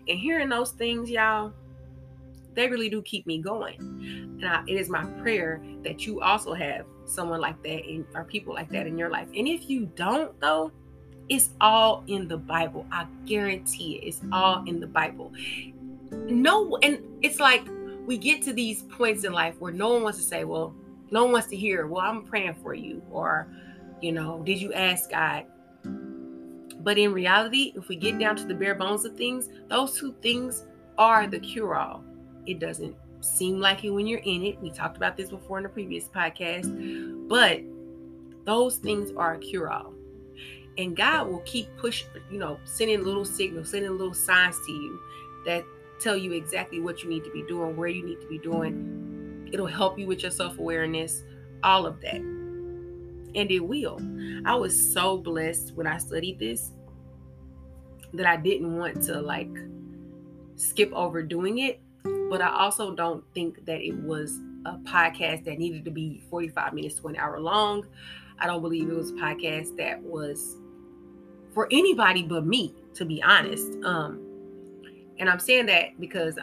And 0.07 0.19
hearing 0.19 0.49
those 0.49 0.71
things, 0.71 1.09
y'all, 1.09 1.51
they 2.53 2.69
really 2.69 2.89
do 2.89 3.01
keep 3.01 3.25
me 3.25 3.39
going. 3.39 3.77
And 3.79 4.47
I, 4.47 4.63
it 4.67 4.75
is 4.75 4.89
my 4.89 5.03
prayer 5.21 5.61
that 5.83 6.05
you 6.05 6.21
also 6.21 6.53
have 6.53 6.85
someone 7.05 7.41
like 7.41 7.61
that 7.63 7.89
in, 7.89 8.05
or 8.13 8.23
people 8.23 8.53
like 8.53 8.69
that 8.69 8.81
in 8.81 8.93
mm-hmm. 8.93 8.99
your 8.99 9.09
life. 9.09 9.27
And 9.35 9.47
if 9.47 9.69
you 9.69 9.85
don't, 9.95 10.39
though, 10.39 10.71
it's 11.29 11.49
all 11.59 12.03
in 12.07 12.27
the 12.27 12.37
Bible. 12.37 12.85
I 12.91 13.07
guarantee 13.25 13.95
it. 13.95 14.07
It's 14.07 14.21
all 14.31 14.57
mm-hmm. 14.57 14.67
in 14.67 14.79
the 14.79 14.87
Bible. 14.87 15.31
No, 16.11 16.77
and 16.77 16.99
it's 17.21 17.39
like 17.39 17.67
we 18.05 18.17
get 18.17 18.41
to 18.43 18.53
these 18.53 18.83
points 18.83 19.23
in 19.23 19.33
life 19.33 19.55
where 19.59 19.73
no 19.73 19.93
one 19.93 20.03
wants 20.03 20.19
to 20.19 20.23
say, 20.23 20.43
well, 20.43 20.75
no 21.11 21.23
one 21.23 21.33
wants 21.33 21.47
to 21.49 21.55
hear, 21.55 21.87
well, 21.87 22.01
I'm 22.01 22.23
praying 22.23 22.55
for 22.61 22.73
you, 22.73 23.01
or, 23.11 23.47
you 24.01 24.11
know, 24.11 24.41
did 24.43 24.61
you 24.61 24.73
ask 24.73 25.09
God? 25.09 25.45
But 26.79 26.97
in 26.99 27.13
reality, 27.13 27.73
if 27.75 27.87
we 27.87 27.95
get 27.95 28.19
down 28.19 28.35
to 28.35 28.45
the 28.45 28.53
bare 28.53 28.75
bones 28.75 29.05
of 29.05 29.17
things, 29.17 29.49
those 29.69 29.97
two 29.97 30.13
things 30.21 30.65
are 30.97 31.25
the 31.25 31.39
cure 31.39 31.75
all. 31.75 32.03
It 32.45 32.59
doesn't 32.59 32.95
seem 33.25 33.59
like 33.59 33.83
it 33.83 33.89
when 33.89 34.07
you're 34.07 34.19
in 34.19 34.43
it. 34.43 34.59
We 34.61 34.71
talked 34.71 34.97
about 34.97 35.17
this 35.17 35.29
before 35.29 35.57
in 35.57 35.63
the 35.63 35.69
previous 35.69 36.07
podcast, 36.07 37.27
but 37.27 37.61
those 38.45 38.77
things 38.77 39.11
are 39.17 39.33
a 39.33 39.39
cure 39.39 39.71
all. 39.71 39.93
And 40.77 40.95
God 40.95 41.27
will 41.27 41.39
keep 41.39 41.67
pushing, 41.77 42.07
you 42.29 42.37
know, 42.37 42.59
sending 42.65 43.03
little 43.03 43.25
signals, 43.25 43.71
sending 43.71 43.91
little 43.91 44.13
signs 44.13 44.57
to 44.65 44.71
you 44.71 44.99
that 45.45 45.63
tell 45.99 46.17
you 46.17 46.33
exactly 46.33 46.79
what 46.81 47.03
you 47.03 47.09
need 47.09 47.23
to 47.23 47.31
be 47.31 47.43
doing, 47.43 47.75
where 47.75 47.87
you 47.87 48.05
need 48.05 48.19
to 48.21 48.27
be 48.27 48.37
doing. 48.39 49.49
It'll 49.51 49.67
help 49.67 49.97
you 49.97 50.05
with 50.05 50.21
your 50.21 50.31
self 50.31 50.57
awareness, 50.59 51.23
all 51.63 51.85
of 51.85 52.01
that. 52.01 52.15
And 52.15 53.51
it 53.51 53.59
will. 53.59 53.99
I 54.45 54.55
was 54.55 54.93
so 54.93 55.17
blessed 55.17 55.73
when 55.75 55.87
I 55.87 55.97
studied 55.97 56.39
this 56.39 56.71
that 58.13 58.25
I 58.25 58.37
didn't 58.37 58.77
want 58.77 59.01
to 59.03 59.21
like 59.21 59.51
skip 60.55 60.91
over 60.93 61.21
doing 61.21 61.59
it, 61.59 61.81
but 62.29 62.41
I 62.41 62.49
also 62.49 62.93
don't 62.93 63.23
think 63.33 63.65
that 63.65 63.81
it 63.81 63.95
was 63.95 64.39
a 64.65 64.73
podcast 64.83 65.45
that 65.45 65.59
needed 65.59 65.85
to 65.85 65.91
be 65.91 66.23
45 66.29 66.73
minutes 66.73 66.95
to 66.95 67.07
an 67.07 67.15
hour 67.15 67.39
long. 67.39 67.85
I 68.39 68.47
don't 68.47 68.61
believe 68.61 68.89
it 68.89 68.95
was 68.95 69.11
a 69.11 69.13
podcast 69.13 69.77
that 69.77 70.01
was 70.01 70.57
for 71.53 71.67
anybody 71.71 72.23
but 72.23 72.45
me, 72.45 72.73
to 72.95 73.05
be 73.05 73.21
honest. 73.23 73.71
Um, 73.83 74.19
and 75.19 75.29
I'm 75.29 75.39
saying 75.39 75.67
that 75.67 75.99
because, 75.99 76.37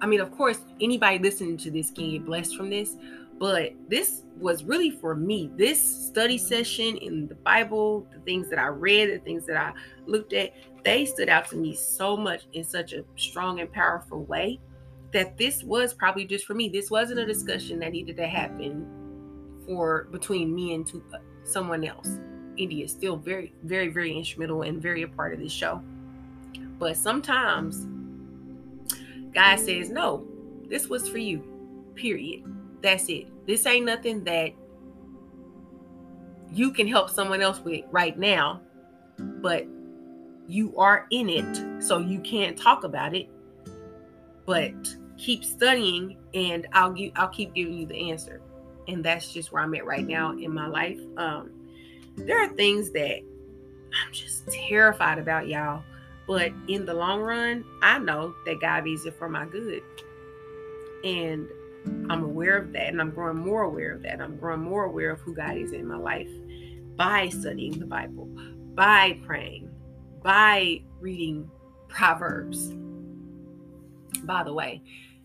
I 0.00 0.06
mean, 0.06 0.20
of 0.20 0.30
course, 0.36 0.60
anybody 0.80 1.18
listening 1.18 1.56
to 1.58 1.70
this 1.70 1.90
can 1.90 2.10
get 2.10 2.24
blessed 2.24 2.56
from 2.56 2.70
this, 2.70 2.96
but 3.38 3.72
this 3.88 4.22
was 4.38 4.64
really 4.64 4.90
for 4.90 5.14
me. 5.14 5.50
This 5.56 5.80
study 6.06 6.38
session 6.38 6.96
in 6.98 7.26
the 7.26 7.34
Bible, 7.34 8.06
the 8.12 8.20
things 8.20 8.48
that 8.50 8.58
I 8.58 8.68
read, 8.68 9.10
the 9.10 9.18
things 9.18 9.46
that 9.46 9.56
I 9.56 9.72
looked 10.06 10.32
at, 10.32 10.52
they 10.84 11.04
stood 11.04 11.28
out 11.28 11.48
to 11.50 11.56
me 11.56 11.74
so 11.74 12.16
much 12.16 12.42
in 12.52 12.62
such 12.62 12.92
a 12.92 13.04
strong 13.16 13.60
and 13.60 13.72
powerful 13.72 14.24
way 14.24 14.60
that 15.12 15.36
this 15.36 15.62
was 15.62 15.94
probably 15.94 16.24
just 16.24 16.46
for 16.46 16.54
me. 16.54 16.68
This 16.68 16.90
wasn't 16.90 17.20
a 17.20 17.26
discussion 17.26 17.78
that 17.80 17.92
needed 17.92 18.16
to 18.16 18.26
happen 18.26 18.86
for 19.66 20.04
between 20.10 20.54
me 20.54 20.74
and 20.74 20.90
uh, 21.12 21.18
someone 21.44 21.84
else. 21.84 22.18
India 22.56 22.84
is 22.84 22.90
still 22.90 23.16
very, 23.16 23.52
very, 23.64 23.88
very 23.88 24.16
instrumental 24.16 24.62
and 24.62 24.80
very 24.80 25.02
a 25.02 25.08
part 25.08 25.32
of 25.32 25.40
this 25.40 25.52
show. 25.52 25.82
But 26.78 26.96
sometimes 26.96 27.86
God 29.34 29.58
says, 29.58 29.90
no, 29.90 30.26
this 30.68 30.88
was 30.88 31.08
for 31.08 31.18
you, 31.18 31.42
period. 31.94 32.44
That's 32.82 33.08
it. 33.08 33.26
This 33.46 33.66
ain't 33.66 33.86
nothing 33.86 34.24
that 34.24 34.52
you 36.52 36.70
can 36.70 36.86
help 36.86 37.10
someone 37.10 37.42
else 37.42 37.60
with 37.60 37.84
right 37.90 38.18
now, 38.18 38.60
but 39.18 39.66
you 40.48 40.76
are 40.78 41.06
in 41.10 41.28
it, 41.28 41.82
so 41.82 41.98
you 41.98 42.20
can't 42.20 42.56
talk 42.56 42.84
about 42.84 43.14
it. 43.14 43.28
But 44.46 44.74
keep 45.18 45.44
studying, 45.44 46.16
and 46.34 46.66
I'll 46.72 46.94
I'll 47.16 47.28
keep 47.28 47.54
giving 47.54 47.74
you 47.74 47.86
the 47.86 48.10
answer. 48.10 48.40
And 48.88 49.04
that's 49.04 49.32
just 49.32 49.52
where 49.52 49.62
I'm 49.62 49.74
at 49.74 49.84
right 49.84 50.06
now 50.06 50.30
in 50.32 50.54
my 50.54 50.68
life. 50.68 51.00
Um, 51.16 51.50
there 52.16 52.42
are 52.42 52.48
things 52.48 52.92
that 52.92 53.18
I'm 53.18 54.12
just 54.12 54.46
terrified 54.48 55.18
about, 55.18 55.48
y'all. 55.48 55.82
But 56.26 56.52
in 56.68 56.84
the 56.84 56.94
long 56.94 57.20
run, 57.20 57.64
I 57.82 57.98
know 57.98 58.34
that 58.46 58.60
God 58.60 58.86
is 58.86 59.06
it 59.06 59.14
for 59.18 59.28
my 59.28 59.44
good. 59.46 59.82
And 61.04 61.48
I'm 62.10 62.24
aware 62.24 62.56
of 62.56 62.72
that. 62.72 62.88
And 62.88 63.00
I'm 63.00 63.10
growing 63.10 63.38
more 63.38 63.62
aware 63.62 63.92
of 63.92 64.02
that. 64.02 64.20
I'm 64.20 64.36
growing 64.36 64.60
more 64.60 64.84
aware 64.84 65.10
of 65.10 65.20
who 65.20 65.34
God 65.34 65.56
is 65.56 65.72
in 65.72 65.86
my 65.86 65.96
life 65.96 66.30
by 66.96 67.28
studying 67.28 67.78
the 67.78 67.86
Bible, 67.86 68.28
by 68.74 69.20
praying, 69.24 69.70
by 70.22 70.82
reading 71.00 71.48
Proverbs. 71.88 72.72
By 74.26 74.42
the 74.42 74.52
way, 74.52 74.82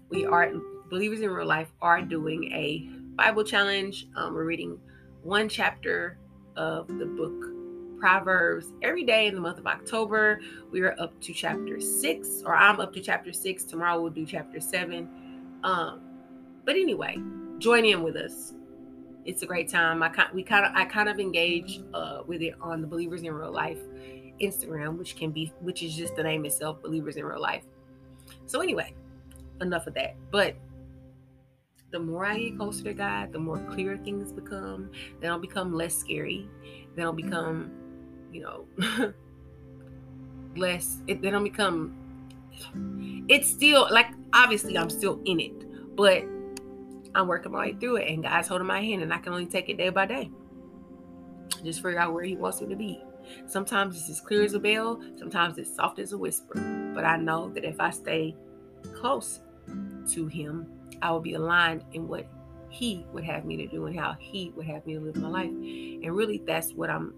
we 0.09 0.25
are 0.25 0.51
believers 0.89 1.21
in 1.21 1.29
real 1.31 1.47
life 1.47 1.71
are 1.81 2.01
doing 2.01 2.51
a 2.51 2.87
Bible 3.15 3.43
challenge. 3.43 4.07
Um, 4.15 4.35
we're 4.35 4.45
reading 4.45 4.79
one 5.23 5.49
chapter 5.49 6.17
of 6.55 6.87
the 6.87 7.05
book 7.05 7.99
Proverbs 7.99 8.67
every 8.81 9.03
day 9.03 9.27
in 9.27 9.35
the 9.35 9.41
month 9.41 9.57
of 9.57 9.65
October. 9.65 10.39
We 10.71 10.81
are 10.81 10.95
up 10.99 11.19
to 11.21 11.33
chapter 11.33 11.79
six, 11.79 12.43
or 12.45 12.55
I'm 12.55 12.79
up 12.79 12.93
to 12.93 13.01
chapter 13.01 13.33
six. 13.33 13.63
Tomorrow 13.63 14.01
we'll 14.01 14.11
do 14.11 14.25
chapter 14.25 14.59
seven. 14.59 15.09
Um, 15.63 16.01
but 16.63 16.75
anyway, 16.75 17.17
join 17.57 17.85
in 17.85 18.03
with 18.03 18.15
us. 18.15 18.53
It's 19.25 19.41
a 19.41 19.45
great 19.47 19.69
time. 19.69 20.03
I 20.03 20.09
kind 20.09 20.29
we 20.33 20.43
kind 20.43 20.65
of 20.65 20.73
I 20.75 20.85
kind 20.85 21.09
of 21.09 21.19
engage 21.19 21.81
uh, 21.93 22.21
with 22.27 22.41
it 22.41 22.53
on 22.61 22.81
the 22.81 22.87
Believers 22.87 23.23
in 23.23 23.33
Real 23.33 23.51
Life 23.51 23.79
Instagram, 24.41 24.97
which 24.97 25.15
can 25.15 25.31
be 25.31 25.53
which 25.59 25.81
is 25.81 25.95
just 25.95 26.15
the 26.15 26.23
name 26.23 26.45
itself, 26.45 26.81
Believers 26.81 27.17
in 27.17 27.25
Real 27.25 27.41
Life. 27.41 27.63
So 28.51 28.61
anyway, 28.61 28.93
enough 29.61 29.87
of 29.87 29.93
that. 29.93 30.15
But 30.29 30.55
the 31.91 31.99
more 31.99 32.25
I 32.25 32.37
get 32.37 32.57
closer 32.57 32.83
to 32.83 32.93
God, 32.93 33.31
the 33.31 33.39
more 33.39 33.59
clear 33.69 33.97
things 33.97 34.31
become. 34.31 34.91
They 35.19 35.27
don't 35.27 35.41
become 35.41 35.73
less 35.73 35.95
scary. 35.95 36.49
They 36.95 37.01
don't 37.01 37.15
mm-hmm. 37.15 37.29
become 37.29 37.71
you 38.31 38.41
know, 38.41 38.65
less, 40.55 40.97
it, 41.07 41.21
they 41.21 41.29
don't 41.29 41.43
become, 41.43 41.95
it's 43.27 43.49
still 43.49 43.87
like, 43.91 44.07
obviously, 44.33 44.77
I'm 44.77 44.89
still 44.89 45.19
in 45.25 45.39
it, 45.39 45.95
but 45.95 46.23
I'm 47.13 47.27
working 47.27 47.51
my 47.51 47.59
way 47.59 47.73
through 47.73 47.97
it, 47.97 48.09
and 48.09 48.23
God's 48.23 48.47
holding 48.47 48.67
my 48.67 48.81
hand, 48.81 49.03
and 49.03 49.13
I 49.13 49.17
can 49.17 49.33
only 49.33 49.45
take 49.45 49.69
it 49.69 49.77
day 49.77 49.89
by 49.89 50.05
day. 50.05 50.31
Just 51.63 51.81
figure 51.81 51.99
out 51.99 52.13
where 52.13 52.23
He 52.23 52.35
wants 52.35 52.61
me 52.61 52.69
to 52.69 52.75
be. 52.75 53.03
Sometimes 53.47 53.97
it's 53.97 54.09
as 54.09 54.21
clear 54.21 54.43
as 54.43 54.53
a 54.53 54.59
bell, 54.59 55.01
sometimes 55.17 55.57
it's 55.57 55.75
soft 55.75 55.99
as 55.99 56.13
a 56.13 56.17
whisper. 56.17 56.80
But 56.93 57.05
I 57.05 57.17
know 57.17 57.49
that 57.49 57.63
if 57.63 57.79
I 57.79 57.89
stay 57.89 58.35
close 58.95 59.41
to 60.11 60.27
Him, 60.27 60.67
I 61.01 61.11
will 61.11 61.19
be 61.19 61.33
aligned 61.33 61.83
in 61.93 62.07
what 62.07 62.27
He 62.69 63.05
would 63.13 63.23
have 63.23 63.45
me 63.45 63.57
to 63.57 63.67
do 63.67 63.85
and 63.85 63.97
how 63.97 64.15
He 64.19 64.51
would 64.55 64.65
have 64.65 64.85
me 64.85 64.95
to 64.95 64.99
live 64.99 65.15
my 65.15 65.29
life. 65.29 65.49
And 65.49 66.15
really, 66.15 66.41
that's 66.45 66.73
what 66.73 66.89
I'm 66.89 67.13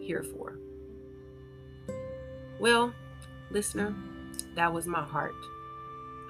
here 0.00 0.22
for. 0.22 0.58
Well, 2.60 2.92
listener, 3.50 3.94
that 4.54 4.72
was 4.72 4.86
my 4.86 5.02
heart. 5.02 5.34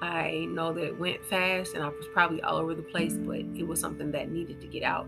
I 0.01 0.45
know 0.49 0.73
that 0.73 0.83
it 0.83 0.99
went 0.99 1.25
fast 1.25 1.73
and 1.73 1.83
I 1.83 1.87
was 1.87 2.07
probably 2.13 2.41
all 2.41 2.57
over 2.57 2.75
the 2.75 2.81
place, 2.81 3.13
but 3.13 3.39
it 3.55 3.65
was 3.65 3.79
something 3.79 4.11
that 4.11 4.29
needed 4.29 4.59
to 4.61 4.67
get 4.67 4.83
out. 4.83 5.07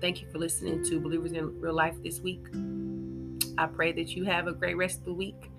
Thank 0.00 0.20
you 0.20 0.28
for 0.30 0.38
listening 0.38 0.84
to 0.84 1.00
Believers 1.00 1.32
in 1.32 1.58
Real 1.60 1.74
Life 1.74 1.96
this 2.02 2.20
week. 2.20 2.44
I 3.56 3.66
pray 3.66 3.92
that 3.92 4.10
you 4.10 4.24
have 4.24 4.46
a 4.46 4.52
great 4.52 4.76
rest 4.76 4.98
of 4.98 5.04
the 5.06 5.14
week. 5.14 5.50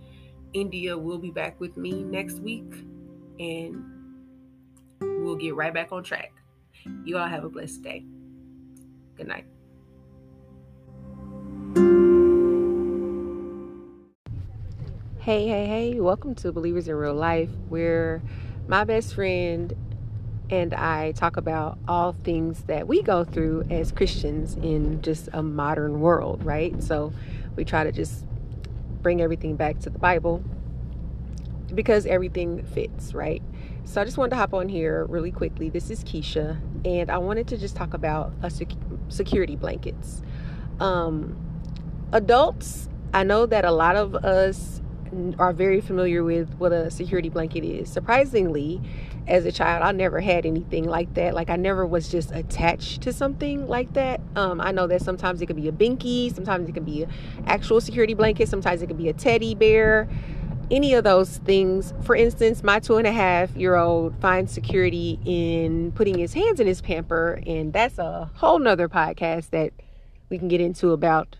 India 0.55 0.97
will 0.97 1.17
be 1.17 1.31
back 1.31 1.59
with 1.59 1.75
me 1.75 2.01
next 2.01 2.39
week 2.39 2.85
and 3.41 3.83
we'll 5.01 5.35
get 5.35 5.53
right 5.53 5.73
back 5.73 5.91
on 5.91 6.01
track. 6.01 6.31
You 7.03 7.17
all 7.17 7.27
have 7.27 7.43
a 7.43 7.49
blessed 7.49 7.81
day. 7.83 8.05
Good 9.17 9.27
night. 9.27 9.45
Hey, 15.19 15.45
hey, 15.45 15.65
hey, 15.65 15.99
welcome 15.99 16.33
to 16.35 16.53
Believers 16.53 16.87
in 16.87 16.95
Real 16.95 17.15
Life, 17.15 17.49
where 17.67 18.21
my 18.69 18.85
best 18.85 19.13
friend 19.13 19.73
and 20.49 20.73
I 20.73 21.11
talk 21.11 21.35
about 21.35 21.79
all 21.85 22.13
things 22.23 22.63
that 22.67 22.87
we 22.87 23.01
go 23.01 23.25
through 23.25 23.65
as 23.69 23.91
Christians 23.91 24.55
in 24.55 25.01
just 25.01 25.27
a 25.33 25.43
modern 25.43 25.99
world, 25.99 26.45
right? 26.45 26.81
So 26.81 27.11
we 27.57 27.65
try 27.65 27.83
to 27.83 27.91
just 27.91 28.23
bring 29.05 29.21
everything 29.21 29.55
back 29.55 29.77
to 29.77 29.91
the 29.91 29.99
Bible 29.99 30.43
because 31.75 32.07
everything 32.07 32.65
fits, 32.65 33.13
right? 33.13 33.43
So 33.83 34.01
I 34.01 34.03
just 34.03 34.17
wanted 34.17 34.31
to 34.31 34.37
hop 34.37 34.51
on 34.55 34.67
here 34.67 35.05
really 35.05 35.29
quickly. 35.29 35.69
This 35.69 35.91
is 35.91 36.03
Keisha, 36.03 36.59
and 36.83 37.11
I 37.11 37.19
wanted 37.19 37.47
to 37.49 37.57
just 37.57 37.75
talk 37.75 37.93
about 37.93 38.33
a 38.41 38.49
sec- 38.49 38.69
security 39.09 39.55
blankets. 39.55 40.23
Um, 40.79 41.37
adults, 42.13 42.89
I 43.13 43.21
know 43.23 43.45
that 43.45 43.63
a 43.63 43.69
lot 43.69 43.95
of 43.95 44.15
us 44.15 44.81
are 45.39 45.53
very 45.53 45.81
familiar 45.81 46.23
with 46.23 46.53
what 46.55 46.71
a 46.71 46.89
security 46.91 47.29
blanket 47.29 47.63
is. 47.63 47.89
Surprisingly, 47.89 48.81
as 49.27 49.45
a 49.45 49.51
child, 49.51 49.83
I 49.83 49.91
never 49.91 50.19
had 50.19 50.45
anything 50.45 50.85
like 50.85 51.13
that. 51.15 51.33
Like 51.33 51.49
I 51.49 51.55
never 51.55 51.85
was 51.85 52.09
just 52.09 52.31
attached 52.31 53.01
to 53.01 53.13
something 53.13 53.67
like 53.67 53.93
that. 53.93 54.21
Um, 54.35 54.61
I 54.61 54.71
know 54.71 54.87
that 54.87 55.01
sometimes 55.01 55.41
it 55.41 55.47
could 55.47 55.55
be 55.55 55.67
a 55.67 55.71
binky, 55.71 56.33
sometimes 56.33 56.69
it 56.69 56.73
can 56.73 56.83
be 56.83 57.03
an 57.03 57.09
actual 57.47 57.81
security 57.81 58.13
blanket, 58.13 58.49
sometimes 58.49 58.81
it 58.81 58.87
could 58.87 58.97
be 58.97 59.09
a 59.09 59.13
teddy 59.13 59.55
bear. 59.55 60.07
Any 60.71 60.95
of 60.95 61.03
those 61.03 61.37
things. 61.37 61.93
For 62.01 62.15
instance, 62.15 62.63
my 62.63 62.79
two 62.79 62.97
and 62.97 63.05
a 63.05 63.11
half 63.11 63.55
year 63.55 63.75
old 63.75 64.19
finds 64.19 64.51
security 64.51 65.19
in 65.23 65.91
putting 65.91 66.17
his 66.17 66.33
hands 66.33 66.59
in 66.59 66.65
his 66.65 66.81
pamper, 66.81 67.39
and 67.45 67.71
that's 67.71 67.99
a 67.99 68.31
whole 68.33 68.57
nother 68.57 68.89
podcast 68.89 69.51
that 69.51 69.73
we 70.29 70.39
can 70.39 70.47
get 70.47 70.61
into 70.61 70.91
about 70.91 71.35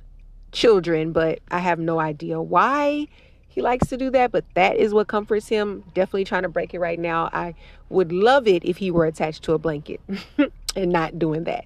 children, 0.52 1.12
but 1.12 1.40
I 1.52 1.60
have 1.60 1.80
no 1.80 2.00
idea 2.00 2.42
why 2.42 3.08
he 3.56 3.62
likes 3.62 3.88
to 3.88 3.96
do 3.96 4.10
that, 4.10 4.34
but 4.34 4.44
that 4.54 4.76
is 4.76 4.94
what 4.94 5.08
comforts 5.08 5.48
him. 5.48 5.86
Definitely 5.94 6.26
trying 6.26 6.44
to 6.44 6.50
break 6.50 6.74
it 6.74 6.80
right 6.80 7.00
now. 7.00 7.30
I 7.32 7.56
would 7.88 8.12
love 8.12 8.50
it 8.50 8.66
if 8.66 8.78
he 8.78 8.92
were 8.92 9.06
attached 9.06 9.44
to 9.44 9.54
a 9.54 9.58
blanket 9.58 10.02
and 10.76 10.92
not 10.92 11.18
doing 11.18 11.46
that. 11.46 11.64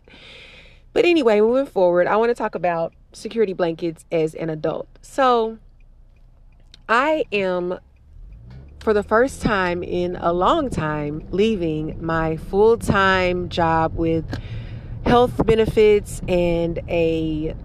But 0.94 1.06
anyway, 1.06 1.42
moving 1.42 1.66
forward, 1.66 2.06
I 2.06 2.16
want 2.18 2.30
to 2.30 2.36
talk 2.36 2.54
about 2.54 2.94
security 3.12 3.54
blankets 3.54 4.06
as 4.12 4.36
an 4.36 4.52
adult. 4.52 4.88
So, 5.02 5.58
I 6.88 7.26
am 7.32 7.80
for 8.80 8.94
the 8.94 9.04
first 9.04 9.42
time 9.42 9.82
in 9.82 10.16
a 10.16 10.32
long 10.32 10.70
time 10.70 11.28
leaving 11.32 11.98
my 12.06 12.38
full-time 12.38 13.50
job 13.50 13.96
with 13.96 14.26
health 15.06 15.44
benefits 15.44 16.22
and 16.28 16.80
a 16.88 17.56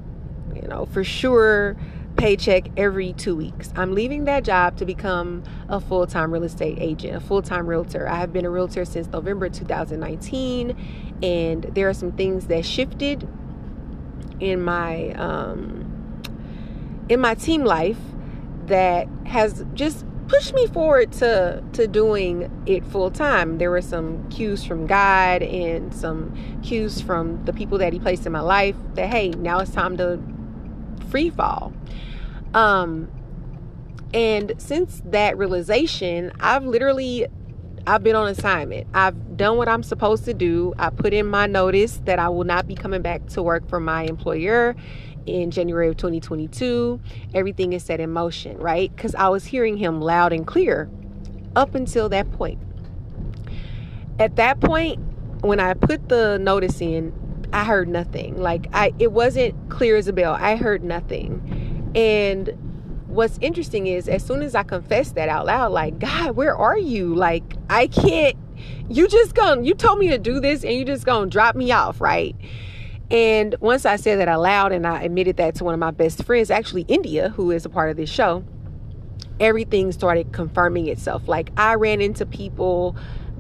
you 0.54 0.68
know, 0.68 0.86
for 0.86 1.04
sure 1.04 1.76
paycheck 2.24 2.70
every 2.78 3.12
two 3.12 3.36
weeks. 3.36 3.70
I'm 3.76 3.92
leaving 3.92 4.24
that 4.24 4.44
job 4.44 4.78
to 4.78 4.86
become 4.86 5.42
a 5.68 5.78
full 5.78 6.06
time 6.06 6.32
real 6.32 6.44
estate 6.44 6.78
agent, 6.80 7.14
a 7.14 7.20
full 7.20 7.42
time 7.42 7.66
realtor. 7.66 8.08
I 8.08 8.14
have 8.14 8.32
been 8.32 8.46
a 8.46 8.50
realtor 8.50 8.86
since 8.86 9.06
November 9.08 9.50
2019, 9.50 11.18
and 11.22 11.64
there 11.64 11.86
are 11.86 11.92
some 11.92 12.12
things 12.12 12.46
that 12.46 12.64
shifted 12.64 13.28
in 14.40 14.62
my 14.62 15.10
um, 15.10 15.84
in 17.10 17.20
my 17.20 17.34
team 17.34 17.62
life 17.62 17.98
that 18.68 19.06
has 19.26 19.62
just 19.74 20.06
pushed 20.26 20.54
me 20.54 20.66
forward 20.66 21.12
to 21.12 21.62
to 21.74 21.86
doing 21.86 22.50
it 22.64 22.86
full 22.86 23.10
time. 23.10 23.58
There 23.58 23.70
were 23.70 23.82
some 23.82 24.30
cues 24.30 24.64
from 24.64 24.86
God 24.86 25.42
and 25.42 25.92
some 25.92 26.32
cues 26.62 27.02
from 27.02 27.44
the 27.44 27.52
people 27.52 27.76
that 27.76 27.92
He 27.92 27.98
placed 27.98 28.24
in 28.24 28.32
my 28.32 28.40
life 28.40 28.76
that 28.94 29.10
hey, 29.10 29.28
now 29.28 29.58
it's 29.58 29.72
time 29.72 29.98
to 29.98 30.18
free 31.10 31.28
fall. 31.28 31.70
Um, 32.54 33.11
and 34.14 34.52
since 34.58 35.02
that 35.06 35.37
realization, 35.37 36.32
I've 36.40 36.64
literally 36.64 37.26
I've 37.87 38.02
been 38.02 38.16
on 38.16 38.28
assignment. 38.28 38.87
I've 38.94 39.37
done 39.37 39.58
what 39.58 39.68
I'm 39.68 39.82
supposed 39.82 40.25
to 40.25 40.32
do. 40.32 40.73
I 40.78 40.88
put 40.88 41.12
in 41.12 41.26
my 41.26 41.46
notice 41.46 42.00
that 42.06 42.18
I 42.18 42.30
will 42.30 42.44
not 42.44 42.66
be 42.66 42.75
coming 42.75 43.02
back 43.02 43.26
to 43.30 43.42
work 43.42 43.68
for 43.68 43.78
my 43.78 44.04
employer 44.04 44.75
in 45.26 45.50
January 45.50 45.88
of 45.88 45.96
2022. 45.99 47.00
Everything 47.34 47.75
is 47.75 47.82
set 47.82 48.00
in 48.00 48.11
motion, 48.11 48.56
right? 48.58 48.94
Because 48.94 49.14
I 49.14 49.28
was 49.28 49.44
hearing 49.44 49.76
him 49.76 50.00
loud 50.00 50.32
and 50.32 50.46
clear 50.46 50.88
up 51.56 51.75
until 51.75 52.08
that 52.08 52.30
point. 52.32 52.58
At 54.18 54.37
that 54.37 54.61
point, 54.61 55.00
when 55.42 55.61
I 55.61 55.75
put 55.75 56.08
the 56.08 56.38
notice 56.38 56.80
in, 56.80 57.12
I 57.52 57.64
heard 57.64 57.88
nothing. 57.88 58.40
Like 58.40 58.68
I 58.73 58.94
it 58.99 59.12
wasn't 59.12 59.54
clear 59.68 59.96
as 59.96 60.08
a 60.08 60.12
bell. 60.12 60.34
I 60.34 60.56
heard 60.56 60.82
nothing. 60.82 61.63
And 61.94 62.48
what's 63.06 63.38
interesting 63.40 63.86
is 63.86 64.08
as 64.08 64.24
soon 64.24 64.42
as 64.42 64.54
I 64.54 64.62
confessed 64.62 65.14
that 65.14 65.28
out 65.28 65.46
loud, 65.46 65.72
like, 65.72 65.98
God, 65.98 66.36
where 66.36 66.56
are 66.56 66.78
you? 66.78 67.14
Like, 67.14 67.44
I 67.70 67.86
can't 67.86 68.36
you 68.88 69.08
just 69.08 69.34
gonna 69.34 69.62
you 69.62 69.74
told 69.74 69.98
me 69.98 70.08
to 70.08 70.18
do 70.18 70.40
this 70.40 70.64
and 70.64 70.74
you 70.74 70.84
just 70.84 71.04
gonna 71.04 71.30
drop 71.30 71.56
me 71.56 71.72
off, 71.72 72.00
right? 72.00 72.36
And 73.10 73.54
once 73.60 73.84
I 73.84 73.96
said 73.96 74.18
that 74.18 74.28
out 74.28 74.40
loud 74.40 74.72
and 74.72 74.86
I 74.86 75.02
admitted 75.02 75.36
that 75.36 75.54
to 75.56 75.64
one 75.64 75.74
of 75.74 75.80
my 75.80 75.90
best 75.90 76.24
friends, 76.24 76.50
actually 76.50 76.82
India, 76.82 77.30
who 77.30 77.50
is 77.50 77.64
a 77.64 77.68
part 77.68 77.90
of 77.90 77.96
this 77.96 78.10
show, 78.10 78.44
everything 79.40 79.92
started 79.92 80.32
confirming 80.32 80.88
itself. 80.88 81.28
Like 81.28 81.50
I 81.56 81.74
ran 81.74 82.00
into 82.00 82.26
people 82.26 82.96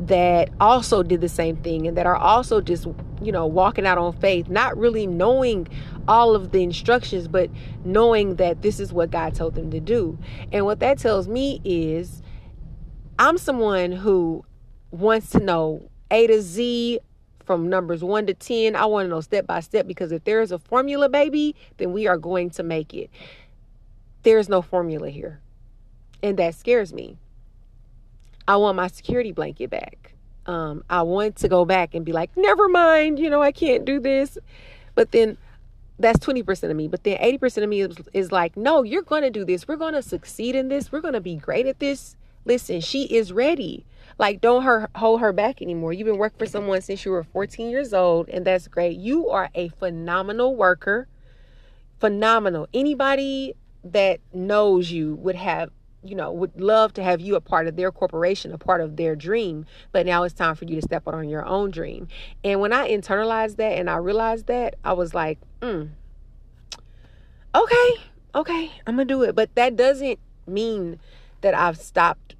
that 0.06 0.50
also 0.60 1.02
did 1.02 1.20
the 1.20 1.28
same 1.28 1.56
thing 1.56 1.86
and 1.86 1.96
that 1.96 2.06
are 2.06 2.16
also 2.16 2.60
just, 2.60 2.86
you 3.22 3.30
know, 3.30 3.46
walking 3.46 3.86
out 3.86 3.96
on 3.96 4.12
faith, 4.14 4.48
not 4.48 4.76
really 4.76 5.06
knowing 5.06 5.68
all 6.08 6.34
of 6.34 6.50
the 6.50 6.62
instructions, 6.62 7.28
but 7.28 7.50
knowing 7.84 8.36
that 8.36 8.62
this 8.62 8.80
is 8.80 8.92
what 8.92 9.10
God 9.10 9.34
told 9.34 9.54
them 9.54 9.70
to 9.70 9.80
do. 9.80 10.18
And 10.52 10.64
what 10.64 10.80
that 10.80 10.98
tells 10.98 11.28
me 11.28 11.60
is 11.64 12.22
I'm 13.18 13.38
someone 13.38 13.92
who 13.92 14.44
wants 14.90 15.30
to 15.30 15.40
know 15.40 15.88
A 16.10 16.26
to 16.26 16.42
Z 16.42 17.00
from 17.44 17.68
numbers 17.68 18.02
one 18.02 18.26
to 18.26 18.34
10. 18.34 18.74
I 18.74 18.86
want 18.86 19.06
to 19.06 19.10
know 19.10 19.20
step 19.20 19.46
by 19.46 19.60
step 19.60 19.86
because 19.86 20.12
if 20.12 20.24
there 20.24 20.40
is 20.40 20.52
a 20.52 20.58
formula, 20.58 21.08
baby, 21.08 21.54
then 21.76 21.92
we 21.92 22.06
are 22.06 22.18
going 22.18 22.50
to 22.50 22.62
make 22.62 22.94
it. 22.94 23.10
There's 24.22 24.48
no 24.48 24.62
formula 24.62 25.10
here. 25.10 25.40
And 26.22 26.38
that 26.38 26.54
scares 26.54 26.92
me. 26.92 27.18
I 28.48 28.56
want 28.56 28.76
my 28.76 28.88
security 28.88 29.32
blanket 29.32 29.70
back. 29.70 30.14
Um, 30.46 30.84
I 30.90 31.02
want 31.02 31.36
to 31.36 31.48
go 31.48 31.64
back 31.64 31.94
and 31.94 32.04
be 32.04 32.12
like, 32.12 32.36
never 32.36 32.68
mind, 32.68 33.18
you 33.18 33.30
know, 33.30 33.42
I 33.42 33.52
can't 33.52 33.84
do 33.84 34.00
this. 34.00 34.36
But 34.94 35.12
then 35.12 35.38
that's 35.98 36.18
20% 36.18 36.70
of 36.70 36.76
me. 36.76 36.88
But 36.88 37.04
then 37.04 37.18
80% 37.18 37.62
of 37.62 37.68
me 37.68 37.80
is, 37.80 37.96
is 38.12 38.32
like, 38.32 38.56
no, 38.56 38.82
you're 38.82 39.02
going 39.02 39.22
to 39.22 39.30
do 39.30 39.44
this. 39.44 39.68
We're 39.68 39.76
going 39.76 39.94
to 39.94 40.02
succeed 40.02 40.54
in 40.54 40.68
this. 40.68 40.90
We're 40.90 41.00
going 41.00 41.14
to 41.14 41.20
be 41.20 41.36
great 41.36 41.66
at 41.66 41.78
this. 41.78 42.16
Listen, 42.44 42.80
she 42.80 43.04
is 43.04 43.32
ready. 43.32 43.86
Like, 44.18 44.40
don't 44.40 44.62
her 44.62 44.90
hold 44.94 45.20
her 45.20 45.32
back 45.32 45.62
anymore. 45.62 45.92
You've 45.92 46.06
been 46.06 46.18
working 46.18 46.38
for 46.38 46.46
someone 46.46 46.82
since 46.82 47.04
you 47.04 47.10
were 47.10 47.24
14 47.24 47.70
years 47.70 47.94
old, 47.94 48.28
and 48.28 48.44
that's 48.44 48.68
great. 48.68 48.98
You 48.98 49.28
are 49.30 49.50
a 49.54 49.68
phenomenal 49.68 50.54
worker. 50.54 51.08
Phenomenal. 52.00 52.68
Anybody 52.74 53.54
that 53.82 54.20
knows 54.32 54.90
you 54.90 55.14
would 55.16 55.36
have, 55.36 55.70
you 56.04 56.14
know, 56.14 56.30
would 56.32 56.60
love 56.60 56.92
to 56.94 57.02
have 57.02 57.20
you 57.20 57.34
a 57.34 57.40
part 57.40 57.66
of 57.66 57.76
their 57.76 57.90
corporation, 57.90 58.52
a 58.52 58.58
part 58.58 58.80
of 58.80 58.96
their 58.96 59.16
dream. 59.16 59.66
But 59.92 60.06
now 60.06 60.22
it's 60.22 60.34
time 60.34 60.54
for 60.54 60.64
you 60.64 60.76
to 60.76 60.82
step 60.82 61.08
out 61.08 61.14
on 61.14 61.28
your 61.28 61.44
own 61.44 61.70
dream. 61.70 62.08
And 62.42 62.60
when 62.60 62.72
I 62.72 62.88
internalized 62.88 63.56
that 63.56 63.78
and 63.78 63.88
I 63.88 63.96
realized 63.96 64.46
that, 64.46 64.76
I 64.84 64.92
was 64.92 65.14
like, 65.14 65.38
mm, 65.60 65.88
okay, 67.54 67.94
okay, 68.34 68.72
I'm 68.86 68.96
gonna 68.96 69.04
do 69.06 69.22
it. 69.22 69.34
But 69.34 69.54
that 69.54 69.76
doesn't 69.76 70.18
mean 70.46 70.98
that 71.40 71.54
I've 71.54 71.78
stopped 71.78 72.34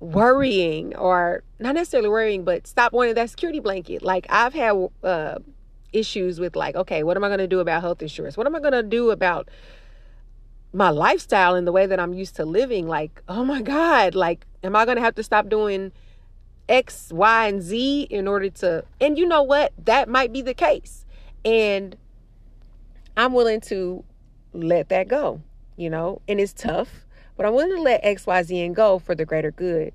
worrying 0.00 0.94
or 0.96 1.44
not 1.58 1.74
necessarily 1.74 2.08
worrying, 2.08 2.44
but 2.44 2.66
stop 2.66 2.92
wanting 2.92 3.14
that 3.14 3.30
security 3.30 3.60
blanket. 3.60 4.02
Like 4.02 4.26
I've 4.28 4.54
had 4.54 4.88
uh, 5.02 5.38
issues 5.92 6.40
with 6.40 6.56
like, 6.56 6.74
okay, 6.74 7.02
what 7.02 7.16
am 7.16 7.24
I 7.24 7.28
going 7.28 7.38
to 7.38 7.46
do 7.46 7.60
about 7.60 7.82
health 7.82 8.02
insurance? 8.02 8.36
What 8.36 8.46
am 8.46 8.56
I 8.56 8.60
going 8.60 8.72
to 8.72 8.82
do 8.82 9.10
about 9.10 9.48
my 10.72 10.90
lifestyle 10.90 11.54
and 11.54 11.66
the 11.66 11.72
way 11.72 11.86
that 11.86 12.00
I'm 12.00 12.14
used 12.14 12.36
to 12.36 12.44
living? 12.44 12.88
Like, 12.88 13.22
oh 13.28 13.44
my 13.44 13.62
God, 13.62 14.14
like, 14.14 14.46
am 14.62 14.76
I 14.76 14.84
going 14.84 14.96
to 14.96 15.02
have 15.02 15.14
to 15.16 15.22
stop 15.22 15.48
doing 15.48 15.92
X, 16.68 17.10
Y, 17.12 17.48
and 17.48 17.62
Z 17.62 18.02
in 18.10 18.28
order 18.28 18.50
to, 18.50 18.84
and 19.00 19.18
you 19.18 19.26
know 19.26 19.42
what? 19.42 19.72
That 19.84 20.08
might 20.08 20.32
be 20.32 20.42
the 20.42 20.54
case. 20.54 21.04
And 21.44 21.96
I'm 23.16 23.32
willing 23.32 23.60
to 23.62 24.04
let 24.52 24.88
that 24.90 25.08
go, 25.08 25.42
you 25.76 25.90
know, 25.90 26.22
and 26.28 26.40
it's 26.40 26.52
tough 26.52 27.04
but 27.36 27.46
I'm 27.46 27.54
willing 27.54 27.74
to 27.74 27.82
let 27.82 28.04
X, 28.04 28.26
Y, 28.26 28.42
Z 28.42 28.60
and 28.60 28.76
go 28.76 28.98
for 28.98 29.14
the 29.14 29.24
greater 29.24 29.50
good. 29.50 29.92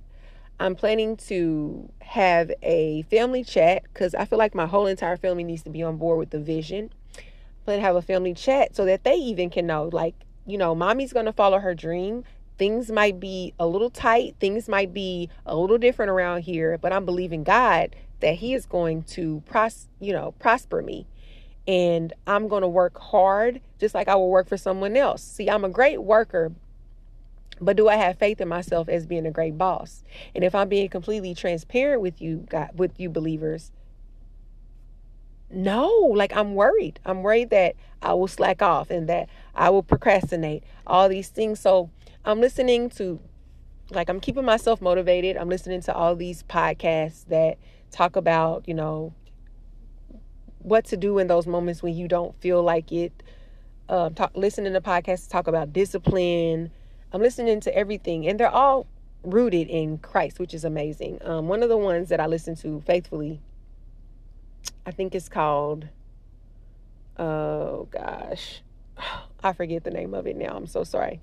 I'm 0.59 0.75
planning 0.75 1.17
to 1.27 1.89
have 1.99 2.51
a 2.63 3.03
family 3.03 3.43
chat 3.43 3.83
because 3.83 4.15
I 4.15 4.25
feel 4.25 4.39
like 4.39 4.55
my 4.55 4.65
whole 4.65 4.87
entire 4.87 5.17
family 5.17 5.43
needs 5.43 5.63
to 5.63 5.69
be 5.69 5.83
on 5.83 5.97
board 5.97 6.17
with 6.17 6.31
the 6.31 6.39
vision. 6.39 6.89
I'm 7.67 7.75
to 7.75 7.81
have 7.81 7.95
a 7.95 8.01
family 8.01 8.33
chat 8.33 8.75
so 8.75 8.85
that 8.85 9.03
they 9.03 9.15
even 9.15 9.49
can 9.49 9.67
know, 9.67 9.89
like, 9.91 10.15
you 10.47 10.57
know, 10.57 10.73
mommy's 10.73 11.13
going 11.13 11.25
to 11.25 11.33
follow 11.33 11.60
her 11.60 11.75
dream. 11.75 12.23
Things 12.57 12.89
might 12.89 13.19
be 13.19 13.53
a 13.60 13.67
little 13.67 13.91
tight, 13.91 14.36
things 14.39 14.67
might 14.67 14.91
be 14.91 15.29
a 15.45 15.55
little 15.55 15.77
different 15.77 16.10
around 16.10 16.41
here, 16.41 16.79
but 16.79 16.91
I'm 16.91 17.05
believing 17.05 17.43
God 17.43 17.95
that 18.21 18.36
He 18.36 18.55
is 18.55 18.65
going 18.65 19.03
to 19.03 19.43
pros, 19.45 19.88
you 19.99 20.12
know, 20.12 20.31
prosper 20.39 20.81
me 20.81 21.05
and 21.67 22.13
I'm 22.25 22.47
going 22.47 22.62
to 22.62 22.67
work 22.67 22.97
hard 22.97 23.62
just 23.79 23.93
like 23.93 24.07
I 24.07 24.15
will 24.15 24.29
work 24.29 24.47
for 24.47 24.57
someone 24.57 24.95
else. 24.95 25.21
See, 25.21 25.49
I'm 25.49 25.65
a 25.65 25.69
great 25.69 26.01
worker, 26.01 26.53
but 27.60 27.75
do 27.75 27.89
I 27.89 27.95
have 27.95 28.17
faith 28.17 28.39
in 28.39 28.47
myself 28.47 28.88
as 28.88 29.05
being 29.05 29.25
a 29.25 29.31
great 29.31 29.57
boss? 29.57 30.03
And 30.33 30.43
if 30.43 30.55
I'm 30.55 30.69
being 30.69 30.89
completely 30.89 31.36
transparent 31.36 32.01
with 32.01 32.21
you, 32.21 32.45
God, 32.49 32.69
with 32.75 32.99
you 32.99 33.10
believers, 33.10 33.71
no, 35.49 35.89
like 35.89 36.36
I'm 36.36 36.55
worried. 36.55 36.99
I'm 37.05 37.23
worried 37.23 37.49
that 37.51 37.75
I 38.01 38.13
will 38.13 38.27
slack 38.27 38.62
off 38.62 38.89
and 38.89 39.07
that 39.10 39.29
I 39.58 39.70
will 39.70 39.84
procrastinate, 39.84 40.63
all 40.86 41.10
these 41.10 41.30
things. 41.30 41.60
So 41.60 41.89
I'm 42.24 42.39
listening 42.39 42.89
to, 42.91 43.20
like, 43.89 44.10
I'm 44.10 44.20
keeping 44.20 44.46
myself 44.46 44.82
motivated. 44.82 45.36
I'm 45.36 45.50
listening 45.50 45.82
to 45.82 45.93
all 45.93 46.15
these 46.15 46.43
podcasts 46.43 47.26
that 47.28 47.58
talk 47.91 48.15
about, 48.15 48.67
you 48.67 48.74
know, 48.74 49.13
what 50.60 50.86
to 50.86 50.98
do 50.98 51.17
in 51.17 51.28
those 51.28 51.48
moments 51.48 51.82
when 51.82 51.96
you 51.96 52.08
don't 52.08 52.39
feel 52.41 52.62
like 52.62 52.91
it. 52.91 53.24
Uh, 53.89 54.10
talk, 54.10 54.32
listening 54.36 54.74
to 54.74 54.82
podcasts 54.82 55.30
talk 55.30 55.48
about 55.48 55.72
discipline, 55.72 56.70
I'm 57.13 57.22
listening 57.22 57.62
to 57.62 57.74
everything, 57.74 58.28
and 58.28 58.38
they're 58.38 58.50
all 58.50 58.86
rooted 59.24 59.70
in 59.70 59.98
Christ, 60.00 60.39
which 60.39 60.54
is 60.54 60.65
amazing. 60.65 61.20
Um, 61.24 61.48
one 61.48 61.63
of 61.63 61.70
the 61.70 61.78
ones 61.78 62.10
that 62.10 62.20
I 62.20 62.26
listen 62.28 62.56
to 62.58 62.82
faithfully, 62.86 63.39
I 64.86 64.91
think 64.91 65.15
it's 65.15 65.30
called, 65.30 65.88
oh 67.17 67.88
gosh, 67.89 68.62
I 69.43 69.54
forget 69.54 69.84
the 69.84 69.91
name 69.91 70.13
of 70.13 70.28
it 70.28 70.36
now. 70.36 70.56
I'm 70.56 70.67
so 70.67 70.84
sorry. 70.84 71.19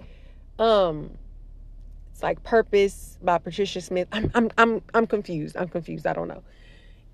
Um, 0.59 1.11
it's 2.13 2.23
like 2.23 2.43
Purpose 2.45 3.19
by 3.23 3.39
Patricia 3.39 3.81
Smith. 3.81 4.09
I'm 4.13 4.31
I'm 4.35 4.51
I'm 4.57 4.83
I'm 4.95 5.07
confused. 5.07 5.57
I'm 5.57 5.69
confused. 5.69 6.07
I 6.07 6.13
don't 6.13 6.29
know. 6.29 6.43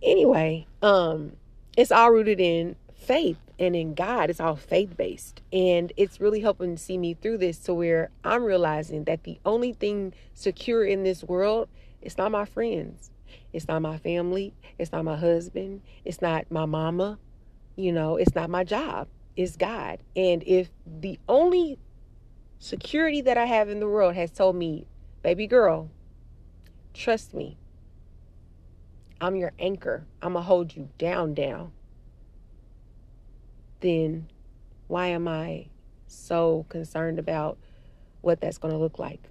Anyway, 0.03 0.67
um, 0.83 1.33
it's 1.77 1.91
all 1.91 2.11
rooted 2.11 2.41
in 2.41 2.77
faith 2.95 3.39
and 3.59 3.77
in 3.77 3.95
God. 3.95 4.31
It's 4.31 4.41
all 4.41 4.57
faith 4.57 4.97
based. 4.97 5.41
And 5.53 5.93
it's 5.97 6.21
really 6.21 6.41
helping 6.41 6.77
see 6.77 6.99
me 6.99 7.15
through 7.15 7.39
this 7.39 7.59
to 7.61 7.75
where 7.75 8.11
I'm 8.25 8.45
realizing 8.45 9.05
that 9.05 9.25
the 9.25 9.39
only 9.45 9.73
thing 9.73 10.15
secure 10.35 10.85
in 10.85 11.03
this 11.03 11.23
world 11.23 11.69
is 12.01 12.17
not 12.17 12.31
my 12.31 12.45
friends. 12.45 13.11
It's 13.53 13.69
not 13.69 13.83
my 13.83 13.99
family. 13.99 14.55
It's 14.79 14.93
not 14.93 15.05
my 15.05 15.17
husband. 15.17 15.83
It's 16.05 16.23
not 16.23 16.51
my 16.51 16.65
mama. 16.65 17.19
You 17.77 17.93
know, 17.93 18.17
it's 18.17 18.35
not 18.35 18.51
my 18.51 18.65
job. 18.65 19.09
It's 19.40 19.57
God. 19.57 20.00
And 20.14 20.42
if 20.46 20.68
the 20.85 21.18
only 21.26 21.79
security 22.59 23.22
that 23.22 23.38
I 23.38 23.46
have 23.46 23.70
in 23.70 23.81
the 23.81 23.88
world 23.88 24.14
has 24.14 24.31
told 24.31 24.55
me, 24.55 24.87
baby 25.22 25.46
girl, 25.46 25.88
trust 26.92 27.33
me, 27.33 27.57
I'm 29.18 29.37
your 29.37 29.53
anchor. 29.59 30.05
I'm 30.20 30.35
going 30.35 30.42
to 30.42 30.46
hold 30.46 30.76
you 30.76 30.90
down, 30.98 31.33
down 31.33 31.72
then 33.81 34.29
why 34.88 35.07
am 35.07 35.26
I 35.26 35.68
so 36.07 36.66
concerned 36.68 37.18
about 37.18 37.57
what 38.20 38.42
that's 38.42 38.59
going 38.59 38.72
to 38.72 38.79
look 38.79 38.98
like? 38.98 39.22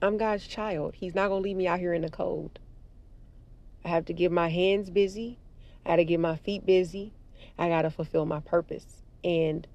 I'm 0.00 0.18
God's 0.18 0.46
child. 0.46 0.94
He's 0.94 1.16
not 1.16 1.28
going 1.28 1.42
to 1.42 1.48
leave 1.48 1.56
me 1.56 1.66
out 1.66 1.80
here 1.80 1.92
in 1.92 2.02
the 2.02 2.10
cold. 2.10 2.60
I 3.84 3.88
have 3.88 4.04
to 4.04 4.12
get 4.12 4.30
my 4.30 4.50
hands 4.50 4.88
busy. 4.88 5.38
I 5.84 5.90
got 5.90 5.96
to 5.96 6.04
get 6.04 6.20
my 6.20 6.36
feet 6.36 6.64
busy. 6.64 7.12
I 7.60 7.68
got 7.68 7.82
to 7.82 7.90
fulfill 7.90 8.24
my 8.24 8.40
purpose. 8.40 8.86
And 9.22 9.66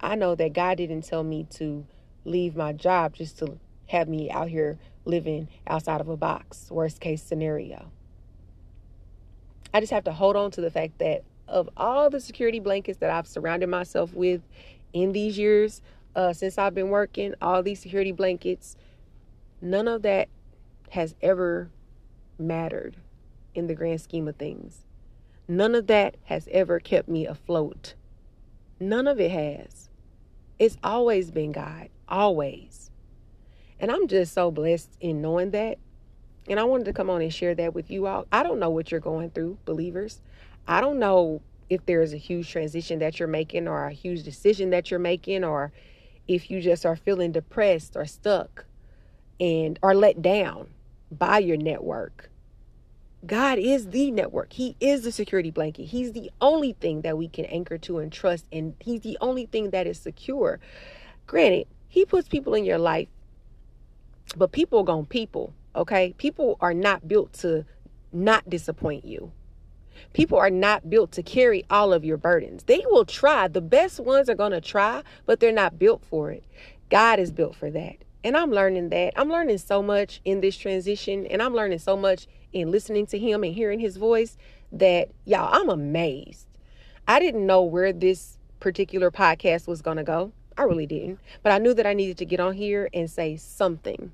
I 0.00 0.16
know 0.16 0.34
that 0.34 0.52
God 0.52 0.76
didn't 0.76 1.02
tell 1.02 1.22
me 1.22 1.46
to 1.50 1.86
leave 2.24 2.56
my 2.56 2.72
job 2.72 3.14
just 3.14 3.38
to 3.38 3.58
have 3.86 4.08
me 4.08 4.28
out 4.30 4.48
here 4.48 4.78
living 5.04 5.48
outside 5.68 6.00
of 6.00 6.08
a 6.08 6.16
box, 6.16 6.68
worst 6.70 7.00
case 7.00 7.22
scenario. 7.22 7.92
I 9.72 9.78
just 9.78 9.92
have 9.92 10.04
to 10.04 10.12
hold 10.12 10.34
on 10.34 10.50
to 10.52 10.60
the 10.60 10.70
fact 10.70 10.98
that 10.98 11.22
of 11.46 11.70
all 11.76 12.10
the 12.10 12.20
security 12.20 12.58
blankets 12.58 12.98
that 12.98 13.10
I've 13.10 13.28
surrounded 13.28 13.68
myself 13.68 14.12
with 14.12 14.42
in 14.92 15.12
these 15.12 15.38
years 15.38 15.82
uh, 16.16 16.32
since 16.32 16.58
I've 16.58 16.74
been 16.74 16.88
working, 16.88 17.34
all 17.40 17.62
these 17.62 17.78
security 17.78 18.10
blankets, 18.10 18.76
none 19.60 19.86
of 19.86 20.02
that 20.02 20.28
has 20.90 21.14
ever 21.22 21.70
mattered 22.38 22.96
in 23.54 23.68
the 23.68 23.74
grand 23.74 24.00
scheme 24.00 24.26
of 24.26 24.36
things. 24.36 24.85
None 25.48 25.74
of 25.74 25.86
that 25.86 26.16
has 26.24 26.48
ever 26.50 26.80
kept 26.80 27.08
me 27.08 27.26
afloat. 27.26 27.94
None 28.80 29.06
of 29.06 29.20
it 29.20 29.30
has. 29.30 29.88
It's 30.58 30.76
always 30.82 31.30
been 31.30 31.52
God, 31.52 31.88
always. 32.08 32.90
And 33.78 33.90
I'm 33.90 34.08
just 34.08 34.32
so 34.32 34.50
blessed 34.50 34.96
in 35.00 35.20
knowing 35.20 35.50
that. 35.52 35.78
And 36.48 36.58
I 36.58 36.64
wanted 36.64 36.84
to 36.86 36.92
come 36.92 37.10
on 37.10 37.22
and 37.22 37.32
share 37.32 37.54
that 37.54 37.74
with 37.74 37.90
you 37.90 38.06
all. 38.06 38.26
I 38.32 38.42
don't 38.42 38.58
know 38.58 38.70
what 38.70 38.90
you're 38.90 39.00
going 39.00 39.30
through, 39.30 39.58
believers. 39.64 40.20
I 40.66 40.80
don't 40.80 40.98
know 40.98 41.42
if 41.68 41.84
there 41.86 42.02
is 42.02 42.12
a 42.12 42.18
huge 42.18 42.50
transition 42.50 42.98
that 43.00 43.18
you're 43.18 43.28
making 43.28 43.68
or 43.68 43.86
a 43.86 43.92
huge 43.92 44.22
decision 44.22 44.70
that 44.70 44.90
you're 44.90 45.00
making 45.00 45.44
or 45.44 45.72
if 46.28 46.50
you 46.50 46.60
just 46.60 46.86
are 46.86 46.96
feeling 46.96 47.32
depressed 47.32 47.96
or 47.96 48.04
stuck 48.04 48.64
and 49.40 49.78
are 49.82 49.94
let 49.94 50.22
down 50.22 50.68
by 51.10 51.38
your 51.38 51.56
network. 51.56 52.30
God 53.26 53.58
is 53.58 53.88
the 53.88 54.10
network. 54.10 54.52
He 54.52 54.76
is 54.80 55.02
the 55.02 55.12
security 55.12 55.50
blanket. 55.50 55.84
He's 55.84 56.12
the 56.12 56.30
only 56.40 56.74
thing 56.74 57.02
that 57.02 57.18
we 57.18 57.28
can 57.28 57.44
anchor 57.46 57.78
to 57.78 57.98
and 57.98 58.12
trust 58.12 58.46
and 58.52 58.74
he's 58.80 59.00
the 59.00 59.18
only 59.20 59.46
thing 59.46 59.70
that 59.70 59.86
is 59.86 59.98
secure. 59.98 60.60
Granted, 61.26 61.66
he 61.88 62.04
puts 62.04 62.28
people 62.28 62.54
in 62.54 62.64
your 62.64 62.78
life 62.78 63.08
but 64.36 64.52
people 64.52 64.82
going 64.82 65.06
people, 65.06 65.52
okay? 65.74 66.14
People 66.18 66.56
are 66.60 66.74
not 66.74 67.06
built 67.06 67.32
to 67.34 67.64
not 68.12 68.48
disappoint 68.48 69.04
you. 69.04 69.32
People 70.12 70.38
are 70.38 70.50
not 70.50 70.90
built 70.90 71.12
to 71.12 71.22
carry 71.22 71.64
all 71.70 71.92
of 71.92 72.04
your 72.04 72.16
burdens. 72.16 72.64
They 72.64 72.82
will 72.90 73.04
try. 73.04 73.48
The 73.48 73.60
best 73.60 74.00
ones 74.00 74.28
are 74.28 74.34
going 74.34 74.52
to 74.52 74.60
try, 74.60 75.02
but 75.24 75.40
they're 75.40 75.52
not 75.52 75.78
built 75.78 76.04
for 76.04 76.30
it. 76.30 76.44
God 76.90 77.18
is 77.18 77.30
built 77.30 77.56
for 77.56 77.70
that. 77.70 77.96
And 78.24 78.36
I'm 78.36 78.50
learning 78.50 78.90
that. 78.90 79.12
I'm 79.16 79.28
learning 79.28 79.58
so 79.58 79.82
much 79.82 80.20
in 80.24 80.40
this 80.40 80.56
transition, 80.56 81.26
and 81.26 81.40
I'm 81.40 81.54
learning 81.54 81.78
so 81.78 81.96
much 81.96 82.26
in 82.52 82.70
listening 82.70 83.06
to 83.06 83.18
Him 83.18 83.44
and 83.44 83.54
hearing 83.54 83.80
His 83.80 83.96
voice 83.96 84.36
that, 84.72 85.10
y'all, 85.24 85.48
I'm 85.52 85.68
amazed. 85.68 86.46
I 87.08 87.18
didn't 87.20 87.46
know 87.46 87.62
where 87.62 87.92
this 87.92 88.38
particular 88.60 89.10
podcast 89.10 89.66
was 89.66 89.82
going 89.82 89.96
to 89.96 90.02
go. 90.02 90.32
I 90.58 90.62
really 90.62 90.86
didn't. 90.86 91.20
But 91.42 91.52
I 91.52 91.58
knew 91.58 91.74
that 91.74 91.86
I 91.86 91.92
needed 91.92 92.18
to 92.18 92.24
get 92.24 92.40
on 92.40 92.54
here 92.54 92.88
and 92.92 93.10
say 93.10 93.36
something 93.36 94.12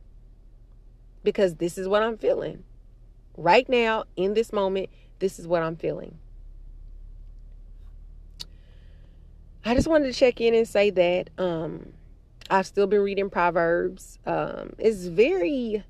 because 1.25 1.57
this 1.57 1.79
is 1.79 1.89
what 1.89 2.03
I'm 2.03 2.19
feeling. 2.19 2.65
Right 3.37 3.69
now, 3.69 4.05
in 4.17 4.35
this 4.35 4.53
moment, 4.53 4.91
this 5.21 5.39
is 5.39 5.47
what 5.47 5.63
I'm 5.63 5.77
feeling. 5.77 6.19
I 9.65 9.75
just 9.75 9.87
wanted 9.87 10.13
to 10.13 10.19
check 10.19 10.41
in 10.41 10.55
and 10.55 10.67
say 10.67 10.91
that 10.91 11.31
um, 11.39 11.93
I've 12.51 12.67
still 12.67 12.89
been 12.89 13.01
reading 13.01 13.31
Proverbs. 13.31 14.19
Um, 14.27 14.73
it's 14.79 15.07
very 15.07 15.85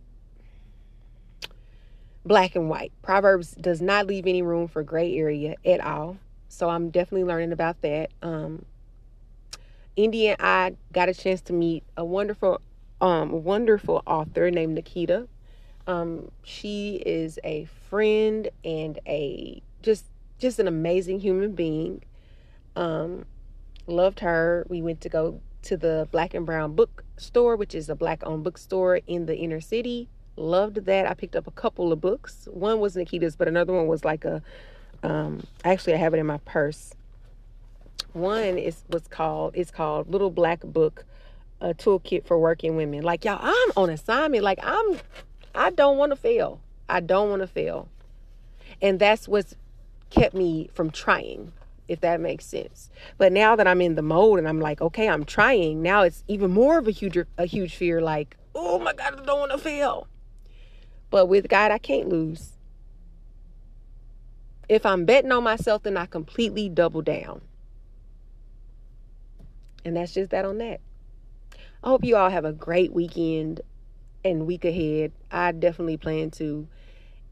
black 2.24 2.54
and 2.54 2.68
white. 2.68 2.92
Proverbs 3.02 3.52
does 3.52 3.80
not 3.80 4.06
leave 4.06 4.26
any 4.26 4.42
room 4.42 4.68
for 4.68 4.82
gray 4.82 5.16
area 5.16 5.56
at 5.64 5.80
all. 5.80 6.18
So 6.48 6.68
I'm 6.68 6.90
definitely 6.90 7.24
learning 7.24 7.52
about 7.52 7.80
that. 7.82 8.10
Um, 8.22 8.64
Indy 9.96 10.28
and 10.28 10.36
I 10.40 10.76
got 10.92 11.08
a 11.08 11.14
chance 11.14 11.40
to 11.42 11.52
meet 11.52 11.84
a 11.96 12.04
wonderful, 12.04 12.60
um, 13.00 13.44
wonderful 13.44 14.02
author 14.06 14.50
named 14.50 14.74
Nikita. 14.74 15.28
Um, 15.86 16.30
she 16.42 17.02
is 17.04 17.38
a 17.42 17.64
friend 17.90 18.48
and 18.64 18.98
a 19.06 19.62
just 19.82 20.04
just 20.38 20.58
an 20.58 20.68
amazing 20.68 21.20
human 21.20 21.52
being. 21.52 22.02
Um, 22.76 23.26
loved 23.86 24.20
her. 24.20 24.66
We 24.68 24.82
went 24.82 25.00
to 25.02 25.08
go 25.08 25.40
to 25.62 25.76
the 25.76 26.08
Black 26.10 26.34
and 26.34 26.44
Brown 26.44 26.74
bookstore, 26.74 27.56
which 27.56 27.74
is 27.74 27.88
a 27.88 27.94
black 27.94 28.22
owned 28.24 28.44
bookstore 28.44 29.00
in 29.06 29.26
the 29.26 29.36
inner 29.36 29.60
city. 29.60 30.08
Loved 30.36 30.84
that. 30.86 31.06
I 31.06 31.14
picked 31.14 31.36
up 31.36 31.46
a 31.46 31.50
couple 31.50 31.92
of 31.92 32.00
books. 32.00 32.48
One 32.50 32.80
was 32.80 32.96
Nikita's, 32.96 33.36
but 33.36 33.48
another 33.48 33.72
one 33.72 33.86
was 33.86 34.04
like 34.04 34.24
a 34.24 34.42
um 35.02 35.42
actually 35.64 35.94
I 35.94 35.96
have 35.96 36.14
it 36.14 36.18
in 36.18 36.26
my 36.26 36.38
purse. 36.38 36.94
One 38.12 38.58
is 38.58 38.82
what's 38.88 39.08
called 39.08 39.54
it's 39.54 39.70
called 39.70 40.10
Little 40.10 40.30
Black 40.30 40.60
Book, 40.60 41.04
a 41.60 41.74
toolkit 41.74 42.24
for 42.24 42.38
working 42.38 42.76
women. 42.76 43.02
Like 43.02 43.24
y'all, 43.24 43.38
I'm 43.40 43.72
on 43.76 43.90
assignment. 43.90 44.42
Like 44.42 44.58
I'm 44.62 44.98
I 45.54 45.70
don't 45.70 45.98
want 45.98 46.12
to 46.12 46.16
fail. 46.16 46.60
I 46.88 47.00
don't 47.00 47.28
want 47.30 47.42
to 47.42 47.46
fail. 47.46 47.88
And 48.80 48.98
that's 48.98 49.28
what's 49.28 49.54
kept 50.10 50.34
me 50.34 50.70
from 50.74 50.90
trying, 50.90 51.52
if 51.88 52.00
that 52.00 52.20
makes 52.20 52.44
sense. 52.44 52.90
But 53.18 53.32
now 53.32 53.56
that 53.56 53.66
I'm 53.66 53.80
in 53.80 53.94
the 53.94 54.02
mode 54.02 54.38
and 54.38 54.48
I'm 54.48 54.60
like, 54.60 54.80
okay, 54.80 55.08
I'm 55.08 55.24
trying, 55.24 55.82
now 55.82 56.02
it's 56.02 56.24
even 56.28 56.50
more 56.50 56.78
of 56.78 56.88
a 56.88 56.90
huge 56.90 57.18
a 57.36 57.46
huge 57.46 57.74
fear 57.74 58.00
like, 58.00 58.36
oh 58.54 58.78
my 58.78 58.92
God, 58.92 59.20
I 59.20 59.24
don't 59.24 59.40
want 59.40 59.52
to 59.52 59.58
fail. 59.58 60.06
But 61.12 61.26
with 61.26 61.46
God, 61.46 61.70
I 61.70 61.76
can't 61.76 62.08
lose. 62.08 62.54
If 64.66 64.86
I'm 64.86 65.04
betting 65.04 65.30
on 65.30 65.44
myself, 65.44 65.82
then 65.82 65.98
I 65.98 66.06
completely 66.06 66.70
double 66.70 67.02
down. 67.02 67.42
And 69.84 69.94
that's 69.94 70.14
just 70.14 70.30
that 70.30 70.46
on 70.46 70.56
that. 70.58 70.80
I 71.84 71.88
hope 71.88 72.02
you 72.02 72.16
all 72.16 72.30
have 72.30 72.46
a 72.46 72.52
great 72.52 72.94
weekend 72.94 73.60
and 74.24 74.46
week 74.46 74.64
ahead. 74.64 75.12
I 75.30 75.52
definitely 75.52 75.98
plan 75.98 76.30
to. 76.32 76.66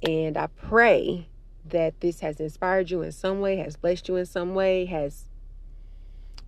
And 0.06 0.36
I 0.36 0.48
pray 0.48 1.28
that 1.64 1.98
this 2.02 2.20
has 2.20 2.38
inspired 2.38 2.90
you 2.90 3.00
in 3.00 3.12
some 3.12 3.40
way, 3.40 3.56
has 3.56 3.76
blessed 3.76 4.08
you 4.08 4.16
in 4.16 4.26
some 4.26 4.54
way, 4.54 4.84
has 4.84 5.24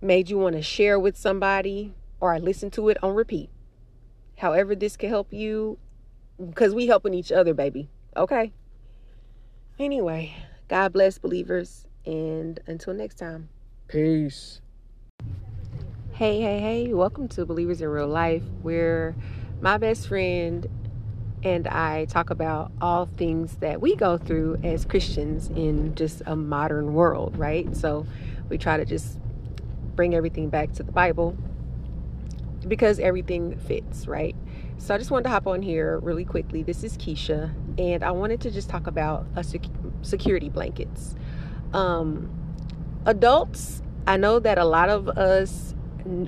made 0.01 0.29
you 0.29 0.37
want 0.37 0.55
to 0.55 0.61
share 0.61 0.99
with 0.99 1.17
somebody 1.17 1.95
or 2.19 2.37
listen 2.37 2.69
to 2.71 2.89
it 2.89 2.97
on 3.01 3.15
repeat. 3.15 3.49
However, 4.37 4.75
this 4.75 4.95
can 4.97 5.09
help 5.09 5.33
you 5.33 5.79
because 6.37 6.73
we 6.73 6.87
helping 6.87 7.13
each 7.13 7.31
other, 7.31 7.53
baby. 7.53 7.89
Okay. 8.15 8.53
Anyway, 9.79 10.33
God 10.67 10.93
bless 10.93 11.17
believers. 11.17 11.87
And 12.05 12.59
until 12.67 12.93
next 12.93 13.15
time, 13.15 13.49
peace. 13.87 14.61
Hey, 16.11 16.41
hey, 16.41 16.59
hey, 16.59 16.93
welcome 16.93 17.27
to 17.29 17.45
Believers 17.45 17.81
in 17.81 17.87
Real 17.87 18.07
Life, 18.07 18.43
where 18.61 19.15
my 19.61 19.77
best 19.77 20.07
friend 20.07 20.67
and 21.43 21.67
I 21.67 22.05
talk 22.05 22.29
about 22.29 22.71
all 22.81 23.05
things 23.17 23.55
that 23.57 23.81
we 23.81 23.95
go 23.95 24.17
through 24.17 24.59
as 24.63 24.85
Christians 24.85 25.49
in 25.49 25.95
just 25.95 26.21
a 26.25 26.35
modern 26.35 26.93
world, 26.93 27.37
right? 27.37 27.75
So 27.75 28.05
we 28.49 28.57
try 28.57 28.77
to 28.77 28.85
just 28.85 29.17
bring 29.95 30.13
everything 30.13 30.49
back 30.49 30.73
to 30.73 30.83
the 30.83 30.91
Bible 30.91 31.35
because 32.67 32.99
everything 32.99 33.57
fits, 33.57 34.07
right? 34.07 34.35
So 34.83 34.93
I 34.93 34.97
just 34.97 35.11
wanted 35.11 35.23
to 35.23 35.29
hop 35.29 35.47
on 35.47 35.61
here 35.61 35.97
really 35.99 36.25
quickly. 36.25 36.61
This 36.61 36.83
is 36.83 36.97
Keisha, 36.97 37.53
and 37.79 38.03
I 38.03 38.11
wanted 38.11 38.41
to 38.41 38.51
just 38.51 38.67
talk 38.67 38.85
about 38.85 39.25
sec- 39.41 39.61
security 40.01 40.49
blankets. 40.49 41.15
Um, 41.71 42.29
adults, 43.05 43.81
I 44.05 44.17
know 44.17 44.39
that 44.39 44.57
a 44.57 44.65
lot 44.65 44.89
of 44.89 45.07
us 45.07 45.73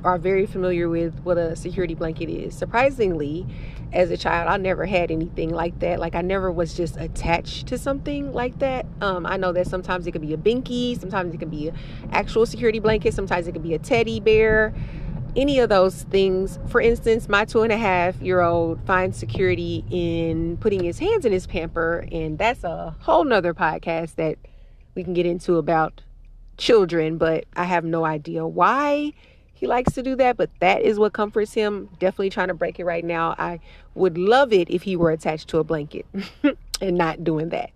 are 0.05 0.17
very 0.17 0.45
familiar 0.45 0.87
with 0.87 1.19
what 1.25 1.37
a 1.37 1.53
security 1.57 1.95
blanket 1.95 2.29
is. 2.29 2.55
Surprisingly, 2.55 3.45
as 3.91 4.09
a 4.09 4.15
child, 4.15 4.47
I 4.47 4.55
never 4.55 4.85
had 4.85 5.11
anything 5.11 5.49
like 5.49 5.79
that. 5.79 5.99
Like 5.99 6.15
I 6.15 6.21
never 6.21 6.49
was 6.49 6.75
just 6.75 6.95
attached 6.95 7.67
to 7.67 7.77
something 7.77 8.31
like 8.31 8.59
that. 8.59 8.85
Um, 9.01 9.25
I 9.25 9.35
know 9.35 9.51
that 9.51 9.67
sometimes 9.67 10.07
it 10.07 10.13
could 10.13 10.21
be 10.21 10.33
a 10.33 10.37
binky, 10.37 10.97
sometimes 10.97 11.33
it 11.33 11.39
can 11.39 11.49
be 11.49 11.67
an 11.67 11.75
actual 12.13 12.45
security 12.45 12.79
blanket, 12.79 13.13
sometimes 13.13 13.47
it 13.47 13.51
could 13.51 13.63
be 13.63 13.73
a 13.73 13.79
teddy 13.79 14.21
bear. 14.21 14.73
Any 15.35 15.59
of 15.59 15.69
those 15.69 16.03
things. 16.03 16.59
For 16.67 16.79
instance, 16.79 17.27
my 17.27 17.43
two 17.43 17.63
and 17.63 17.71
a 17.71 17.77
half 17.77 18.21
year 18.21 18.41
old 18.41 18.79
finds 18.85 19.17
security 19.17 19.83
in 19.89 20.57
putting 20.57 20.83
his 20.83 20.99
hands 20.99 21.25
in 21.25 21.33
his 21.33 21.45
pamper, 21.45 22.07
and 22.11 22.37
that's 22.37 22.63
a 22.63 22.95
whole 22.99 23.25
nother 23.25 23.53
podcast 23.53 24.15
that 24.15 24.37
we 24.95 25.03
can 25.03 25.13
get 25.13 25.25
into 25.25 25.57
about 25.57 26.01
children, 26.57 27.17
but 27.17 27.45
I 27.55 27.65
have 27.65 27.83
no 27.83 28.05
idea 28.05 28.47
why 28.47 29.13
he 29.53 29.67
likes 29.67 29.93
to 29.93 30.03
do 30.03 30.15
that, 30.17 30.37
but 30.37 30.49
that 30.59 30.81
is 30.81 30.99
what 30.99 31.13
comforts 31.13 31.53
him. 31.53 31.89
Definitely 31.99 32.29
trying 32.29 32.49
to 32.49 32.53
break 32.53 32.79
it 32.79 32.85
right 32.85 33.03
now. 33.03 33.35
I 33.37 33.59
would 33.93 34.17
love 34.17 34.51
it 34.51 34.69
if 34.69 34.83
he 34.83 34.95
were 34.95 35.11
attached 35.11 35.47
to 35.49 35.59
a 35.59 35.63
blanket 35.63 36.05
and 36.81 36.97
not 36.97 37.23
doing 37.23 37.49
that. 37.49 37.71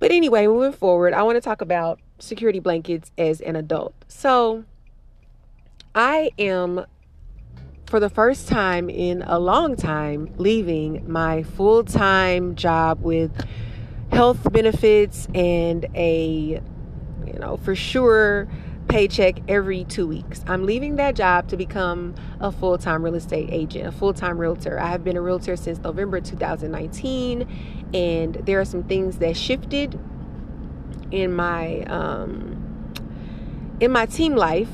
But 0.00 0.10
anyway, 0.10 0.46
moving 0.46 0.72
forward, 0.72 1.14
I 1.14 1.22
want 1.22 1.36
to 1.36 1.40
talk 1.40 1.60
about 1.60 2.00
security 2.18 2.58
blankets 2.58 3.12
as 3.18 3.40
an 3.40 3.54
adult. 3.54 3.94
So, 4.08 4.64
I 5.94 6.30
am 6.38 6.86
for 7.86 7.98
the 7.98 8.08
first 8.08 8.46
time 8.46 8.88
in 8.88 9.22
a 9.22 9.40
long 9.40 9.74
time 9.74 10.32
leaving 10.36 11.10
my 11.10 11.42
full 11.42 11.82
time 11.82 12.54
job 12.54 13.02
with 13.02 13.32
health 14.12 14.52
benefits 14.52 15.26
and 15.34 15.86
a, 15.96 16.62
you 17.26 17.38
know, 17.40 17.56
for 17.56 17.74
sure 17.74 18.48
paycheck 18.86 19.40
every 19.48 19.84
two 19.84 20.06
weeks. 20.06 20.44
I'm 20.46 20.64
leaving 20.64 20.94
that 20.96 21.16
job 21.16 21.48
to 21.48 21.56
become 21.56 22.14
a 22.38 22.52
full 22.52 22.78
time 22.78 23.04
real 23.04 23.16
estate 23.16 23.48
agent, 23.50 23.88
a 23.88 23.92
full 23.92 24.14
time 24.14 24.38
realtor. 24.38 24.78
I 24.78 24.90
have 24.90 25.02
been 25.02 25.16
a 25.16 25.20
realtor 25.20 25.56
since 25.56 25.80
November 25.80 26.20
2019, 26.20 27.90
and 27.94 28.34
there 28.46 28.60
are 28.60 28.64
some 28.64 28.84
things 28.84 29.18
that 29.18 29.36
shifted 29.36 29.98
in 31.10 31.34
my 31.34 31.80
um, 31.86 32.94
in 33.80 33.90
my 33.90 34.06
team 34.06 34.36
life 34.36 34.70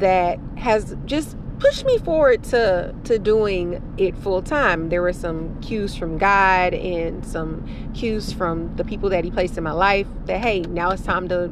that 0.00 0.38
has 0.56 0.96
just 1.06 1.36
pushed 1.58 1.84
me 1.84 1.98
forward 1.98 2.42
to 2.42 2.94
to 3.04 3.18
doing 3.18 3.82
it 3.98 4.16
full 4.16 4.42
time. 4.42 4.88
There 4.88 5.02
were 5.02 5.12
some 5.12 5.60
cues 5.60 5.94
from 5.94 6.18
God 6.18 6.74
and 6.74 7.24
some 7.24 7.66
cues 7.94 8.32
from 8.32 8.74
the 8.76 8.84
people 8.84 9.10
that 9.10 9.24
He 9.24 9.30
placed 9.30 9.56
in 9.56 9.64
my 9.64 9.72
life 9.72 10.06
that 10.26 10.40
hey, 10.40 10.62
now 10.62 10.90
it's 10.90 11.02
time 11.02 11.28
to 11.28 11.50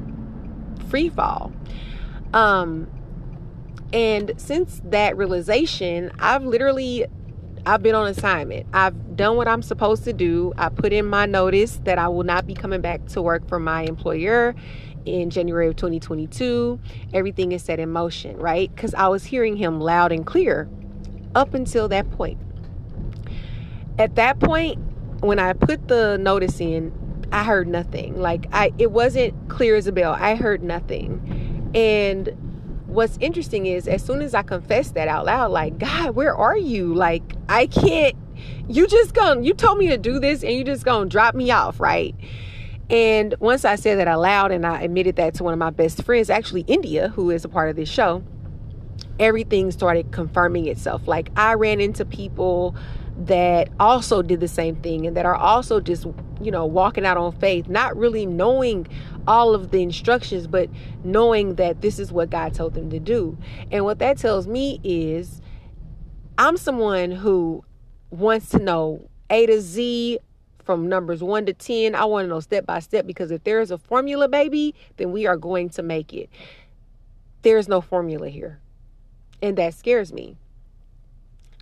free 0.88 1.08
fall. 1.08 1.52
Um, 2.32 2.90
and 3.92 4.32
since 4.36 4.80
that 4.84 5.16
realization, 5.16 6.10
I've 6.18 6.44
literally 6.44 7.06
I've 7.66 7.82
been 7.82 7.94
on 7.94 8.06
assignment. 8.08 8.66
I've 8.72 9.16
done 9.16 9.36
what 9.36 9.46
I'm 9.46 9.62
supposed 9.62 10.04
to 10.04 10.12
do. 10.12 10.54
I 10.56 10.70
put 10.70 10.92
in 10.92 11.04
my 11.04 11.26
notice 11.26 11.80
that 11.84 11.98
I 11.98 12.08
will 12.08 12.24
not 12.24 12.46
be 12.46 12.54
coming 12.54 12.80
back 12.80 13.04
to 13.08 13.20
work 13.20 13.46
for 13.46 13.58
my 13.58 13.82
employer 13.82 14.54
in 15.08 15.30
January 15.30 15.68
of 15.68 15.76
2022. 15.76 16.78
Everything 17.12 17.52
is 17.52 17.62
set 17.62 17.80
in 17.80 17.90
motion, 17.90 18.36
right? 18.36 18.74
Because 18.74 18.94
I 18.94 19.08
was 19.08 19.24
hearing 19.24 19.56
him 19.56 19.80
loud 19.80 20.12
and 20.12 20.26
clear 20.26 20.68
up 21.34 21.54
until 21.54 21.88
that 21.88 22.10
point. 22.10 22.38
At 23.98 24.14
that 24.16 24.38
point, 24.40 24.78
when 25.20 25.38
I 25.38 25.52
put 25.52 25.88
the 25.88 26.16
notice 26.18 26.60
in, 26.60 26.92
I 27.32 27.44
heard 27.44 27.68
nothing. 27.68 28.20
Like 28.20 28.46
I 28.52 28.72
it 28.78 28.92
wasn't 28.92 29.48
clear 29.48 29.76
as 29.76 29.86
a 29.86 29.92
bell. 29.92 30.16
I 30.18 30.34
heard 30.34 30.62
nothing. 30.62 31.70
And 31.74 32.28
what's 32.86 33.18
interesting 33.18 33.66
is 33.66 33.86
as 33.86 34.02
soon 34.02 34.22
as 34.22 34.34
I 34.34 34.42
confessed 34.42 34.94
that 34.94 35.08
out 35.08 35.26
loud, 35.26 35.50
like, 35.50 35.78
God, 35.78 36.14
where 36.14 36.34
are 36.34 36.56
you? 36.56 36.94
Like, 36.94 37.34
I 37.48 37.66
can't 37.66 38.16
you 38.68 38.86
just 38.86 39.14
gonna 39.14 39.42
you 39.42 39.54
told 39.54 39.78
me 39.78 39.88
to 39.88 39.98
do 39.98 40.18
this 40.18 40.42
and 40.42 40.52
you 40.52 40.64
just 40.64 40.84
gonna 40.84 41.08
drop 41.08 41.34
me 41.34 41.50
off, 41.50 41.80
right? 41.80 42.14
And 42.90 43.34
once 43.38 43.64
I 43.64 43.76
said 43.76 43.98
that 43.98 44.08
out 44.08 44.20
loud 44.20 44.50
and 44.50 44.66
I 44.66 44.82
admitted 44.82 45.16
that 45.16 45.34
to 45.34 45.44
one 45.44 45.52
of 45.52 45.58
my 45.58 45.70
best 45.70 46.02
friends, 46.02 46.30
actually 46.30 46.62
India, 46.62 47.08
who 47.08 47.30
is 47.30 47.44
a 47.44 47.48
part 47.48 47.68
of 47.68 47.76
this 47.76 47.88
show, 47.88 48.22
everything 49.18 49.70
started 49.70 50.10
confirming 50.10 50.66
itself. 50.66 51.06
Like 51.06 51.30
I 51.36 51.54
ran 51.54 51.80
into 51.80 52.04
people 52.04 52.74
that 53.18 53.68
also 53.80 54.22
did 54.22 54.40
the 54.40 54.48
same 54.48 54.76
thing 54.76 55.06
and 55.06 55.16
that 55.16 55.26
are 55.26 55.34
also 55.34 55.80
just, 55.80 56.06
you 56.40 56.50
know, 56.50 56.64
walking 56.64 57.04
out 57.04 57.16
on 57.16 57.32
faith, 57.32 57.68
not 57.68 57.96
really 57.96 58.24
knowing 58.24 58.86
all 59.26 59.54
of 59.54 59.70
the 59.70 59.82
instructions, 59.82 60.46
but 60.46 60.70
knowing 61.04 61.56
that 61.56 61.82
this 61.82 61.98
is 61.98 62.12
what 62.12 62.30
God 62.30 62.54
told 62.54 62.74
them 62.74 62.90
to 62.90 63.00
do. 63.00 63.36
And 63.70 63.84
what 63.84 63.98
that 63.98 64.18
tells 64.18 64.46
me 64.46 64.80
is 64.84 65.42
I'm 66.38 66.56
someone 66.56 67.10
who 67.10 67.64
wants 68.10 68.50
to 68.50 68.58
know 68.58 69.10
A 69.28 69.46
to 69.46 69.60
Z 69.60 70.20
from 70.68 70.86
numbers 70.86 71.22
one 71.22 71.46
to 71.46 71.54
10. 71.54 71.94
I 71.94 72.04
want 72.04 72.26
to 72.26 72.28
know 72.28 72.40
step 72.40 72.66
by 72.66 72.80
step 72.80 73.06
because 73.06 73.30
if 73.30 73.42
there 73.42 73.62
is 73.62 73.70
a 73.70 73.78
formula, 73.78 74.28
baby, 74.28 74.74
then 74.98 75.12
we 75.12 75.24
are 75.24 75.38
going 75.38 75.70
to 75.70 75.82
make 75.82 76.12
it. 76.12 76.28
There's 77.40 77.68
no 77.68 77.80
formula 77.80 78.28
here. 78.28 78.60
And 79.40 79.56
that 79.56 79.72
scares 79.72 80.12
me. 80.12 80.36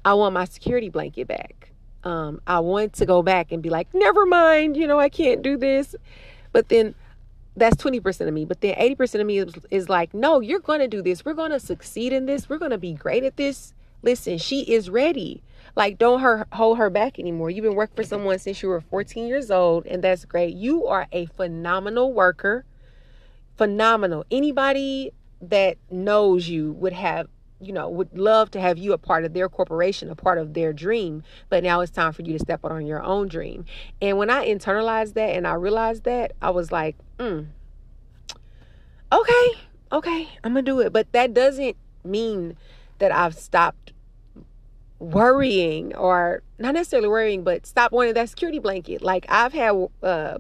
I 0.05 0.15
want 0.15 0.35
my 0.35 0.45
security 0.45 0.89
blanket 0.89 1.29
back. 1.29 1.71
Um, 2.03 2.41
I 2.49 2.59
want 2.59 2.95
to 2.95 3.07
go 3.07 3.23
back 3.23 3.53
and 3.53 3.63
be 3.63 3.71
like, 3.71 3.87
never 3.95 4.27
mind, 4.27 4.77
you 4.77 4.89
know, 4.89 4.99
I 4.99 5.09
can't 5.09 5.41
do 5.41 5.57
this. 5.57 5.95
But 6.51 6.69
then 6.69 6.97
that's 7.57 7.77
20% 7.77 8.27
of 8.27 8.35
me. 8.35 8.45
But 8.45 8.61
then 8.61 8.75
80% 8.75 9.21
of 9.21 9.27
me 9.29 9.39
is, 9.39 9.55
is 9.71 9.89
like, 9.89 10.15
no, 10.15 10.41
you're 10.41 10.59
going 10.59 10.81
to 10.81 10.89
do 10.89 11.01
this. 11.01 11.25
We're 11.25 11.35
going 11.35 11.53
to 11.53 11.61
succeed 11.61 12.13
in 12.13 12.27
this. 12.27 12.49
We're 12.49 12.59
going 12.59 12.73
to 12.73 12.77
be 12.77 12.93
great 12.93 13.23
at 13.23 13.37
this. 13.37 13.73
Listen, 14.03 14.37
she 14.39 14.63
is 14.63 14.91
ready. 14.91 15.45
Like, 15.77 15.99
don't 15.99 16.21
her, 16.21 16.47
hold 16.53 16.79
her 16.79 16.89
back 16.89 17.19
anymore. 17.19 17.51
You've 17.51 17.63
been 17.65 17.75
working 17.75 17.97
for 17.97 18.03
someone 18.03 18.39
since 18.39 18.63
you 18.63 18.71
were 18.71 18.81
14 18.81 19.29
years 19.29 19.51
old, 19.51 19.87
and 19.87 20.03
that's 20.03 20.25
great. 20.25 20.57
You 20.57 20.87
are 20.87 21.07
a 21.13 21.27
phenomenal 21.27 22.15
worker. 22.15 22.65
Phenomenal. 23.57 24.25
Anybody 24.31 25.13
that 25.43 25.77
knows 25.91 26.49
you 26.49 26.73
would 26.73 26.95
have, 26.95 27.29
you 27.61 27.75
know, 27.75 27.91
would 27.91 28.17
love 28.17 28.51
to 28.53 28.61
have 28.61 28.79
you 28.79 28.95
a 28.95 28.99
part 28.99 29.27
of 29.27 29.35
their 29.35 29.51
corporation, 29.51 30.11
a 30.11 30.15
part 30.15 30.39
of 30.39 30.55
their 30.55 30.73
dream. 30.73 31.23
But 31.51 31.63
now 31.63 31.83
it's 31.83 31.93
time 31.93 32.13
for 32.13 32.23
you 32.23 32.33
to 32.33 32.39
step 32.39 32.65
out 32.65 32.73
on 32.73 32.87
your 32.87 33.03
own 33.03 33.29
dream. 33.29 33.67
And 34.01 34.17
when 34.17 34.31
I 34.31 34.47
internalized 34.47 35.13
that 35.15 35.37
and 35.37 35.47
I 35.47 35.55
realized 35.55 36.05
that, 36.05 36.33
I 36.41 36.51
was 36.51 36.73
like, 36.73 36.97
mm, 37.19 37.49
okay, 39.13 39.51
okay, 39.93 40.29
I'm 40.43 40.55
going 40.55 40.65
to 40.65 40.71
do 40.71 40.81
it. 40.81 40.93
But 40.93 41.13
that 41.13 41.35
doesn't 41.35 41.77
mean 42.03 42.57
that 42.99 43.13
I've 43.13 43.35
stopped 43.35 43.93
worrying 44.99 45.95
or 45.95 46.43
not 46.59 46.75
necessarily 46.75 47.09
worrying, 47.09 47.45
but 47.45 47.67
stop 47.67 47.93
wanting 47.93 48.15
that 48.15 48.29
security 48.29 48.59
blanket. 48.59 49.03
Like 49.03 49.27
I've 49.29 49.53
had 49.53 49.89
uh, 50.03 50.39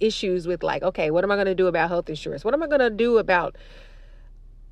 issues 0.00 0.46
with 0.46 0.62
like, 0.62 0.82
okay, 0.82 1.10
what 1.10 1.24
am 1.24 1.30
I 1.30 1.36
going 1.36 1.46
to 1.46 1.54
do 1.54 1.66
about 1.66 1.88
health 1.88 2.08
insurance? 2.08 2.44
What 2.44 2.54
am 2.54 2.62
I 2.62 2.66
going 2.66 2.80
to 2.80 2.90
do 2.90 3.18
about 3.18 3.56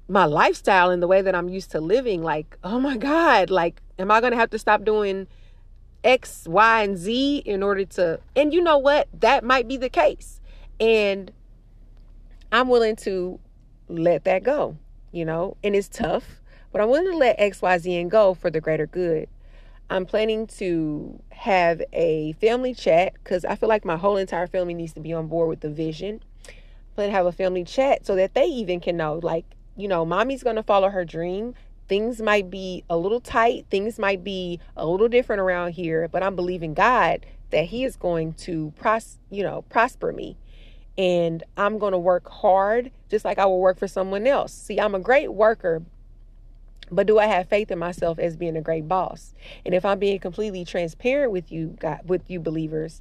my 0.09 0.25
lifestyle 0.25 0.91
and 0.91 1.03
the 1.03 1.07
way 1.07 1.23
that 1.23 1.35
I'm 1.35 1.49
used 1.49 1.71
to 1.73 1.81
living? 1.81 2.23
Like, 2.23 2.59
oh 2.63 2.79
my 2.79 2.97
God, 2.97 3.51
like, 3.51 3.81
am 3.99 4.11
I 4.11 4.21
going 4.21 4.33
to 4.33 4.39
have 4.39 4.51
to 4.51 4.59
stop 4.59 4.85
doing 4.85 5.27
X, 6.05 6.47
Y, 6.47 6.83
and 6.83 6.99
Z 6.99 7.39
in 7.47 7.63
order 7.63 7.85
to, 7.85 8.21
and 8.37 8.53
you 8.53 8.61
know 8.61 8.79
what? 8.79 9.09
That 9.21 9.45
might 9.45 9.69
be 9.69 9.77
the 9.77 9.89
case. 9.89 10.41
And 10.81 11.33
I'm 12.51 12.69
willing 12.69 12.97
to 12.97 13.39
let 13.89 14.25
that 14.25 14.43
go, 14.43 14.77
you 15.13 15.25
know, 15.25 15.57
and 15.63 15.75
it's 15.75 15.89
tough 15.89 16.42
but 16.73 16.81
I'm 16.81 16.89
willing 16.89 17.13
to 17.13 17.17
let 17.17 17.39
X, 17.39 17.63
Y, 17.63 17.79
Z 17.79 17.97
and 17.97 18.11
go 18.11 18.35
for 18.35 18.51
the 18.51 18.61
greater 18.61 18.87
good. 18.87 19.29
I'm 19.91 20.07
planning 20.07 20.47
to 20.59 21.21
have 21.31 21.83
a 21.93 22.33
family 22.41 22.75
chat 22.75 23.13
because 23.15 23.45
I 23.45 23.57
feel 23.57 23.69
like 23.69 23.85
my 23.85 23.97
whole 23.97 24.17
entire 24.17 24.47
family 24.47 24.73
needs 24.73 24.95
to 24.95 25.01
be 25.01 25.13
on 25.13 25.29
board 25.29 25.49
with 25.51 25.61
the 25.61 25.71
vision. 25.71 26.23
plan 26.95 27.11
to 27.11 27.15
have 27.15 27.27
a 27.27 27.33
family 27.33 27.65
chat 27.65 28.07
so 28.07 28.17
that 28.17 28.35
they 28.35 28.47
even 28.47 28.81
can 28.81 28.97
know, 28.97 29.21
like, 29.23 29.45
you 29.77 29.89
know, 29.89 30.07
mommy's 30.07 30.43
to 30.57 30.63
follow 30.63 30.89
her 30.89 31.05
dream. 31.05 31.55
Things 31.89 32.23
might 32.23 32.49
be 32.49 32.85
a 32.89 32.97
little 32.97 33.21
tight, 33.21 33.67
things 33.71 33.99
might 33.99 34.25
be 34.25 34.61
a 34.77 34.87
little 34.87 35.09
different 35.09 35.41
around 35.41 35.73
here, 35.73 36.09
but 36.09 36.23
I'm 36.23 36.37
believing 36.37 36.73
God 36.73 37.27
that 37.51 37.67
He 37.67 37.85
is 37.85 37.97
going 37.97 38.33
to 38.35 38.73
pros, 38.79 39.19
you 39.31 39.43
know, 39.43 39.63
prosper 39.69 40.11
me 40.11 40.39
and 40.97 41.43
I'm 41.57 41.79
to 41.93 41.99
work 41.99 42.29
hard 42.29 42.91
just 43.09 43.25
like 43.25 43.39
I 43.39 43.47
will 43.47 43.61
work 43.61 43.79
for 43.79 43.89
someone 43.89 44.27
else. 44.27 44.53
See, 44.53 44.79
I'm 44.79 44.95
a 44.95 45.01
great 45.01 45.33
worker, 45.33 45.83
but 46.93 47.07
do 47.07 47.19
I 47.19 47.27
have 47.27 47.49
faith 47.49 47.71
in 47.71 47.79
myself 47.79 48.19
as 48.19 48.37
being 48.37 48.57
a 48.57 48.61
great 48.61 48.87
boss? 48.87 49.35
And 49.65 49.75
if 49.75 49.85
I'm 49.85 49.99
being 49.99 50.19
completely 50.19 50.65
transparent 50.65 51.33
with 51.33 51.51
you, 51.51 51.77
God, 51.81 52.01
with 52.05 52.31
you 52.31 52.39
believers, 52.39 53.01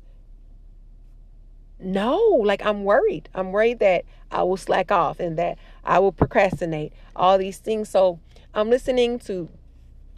no, 1.79 2.17
like 2.17 2.65
I'm 2.65 2.83
worried. 2.83 3.27
I'm 3.33 3.51
worried 3.51 3.79
that 3.79 4.05
I 4.31 4.43
will 4.43 4.57
slack 4.57 4.91
off 4.91 5.19
and 5.19 5.37
that 5.37 5.57
I 5.83 5.99
will 5.99 6.11
procrastinate, 6.11 6.93
all 7.15 7.37
these 7.37 7.57
things. 7.57 7.89
So 7.89 8.19
I'm 8.53 8.69
listening 8.69 9.19
to, 9.19 9.49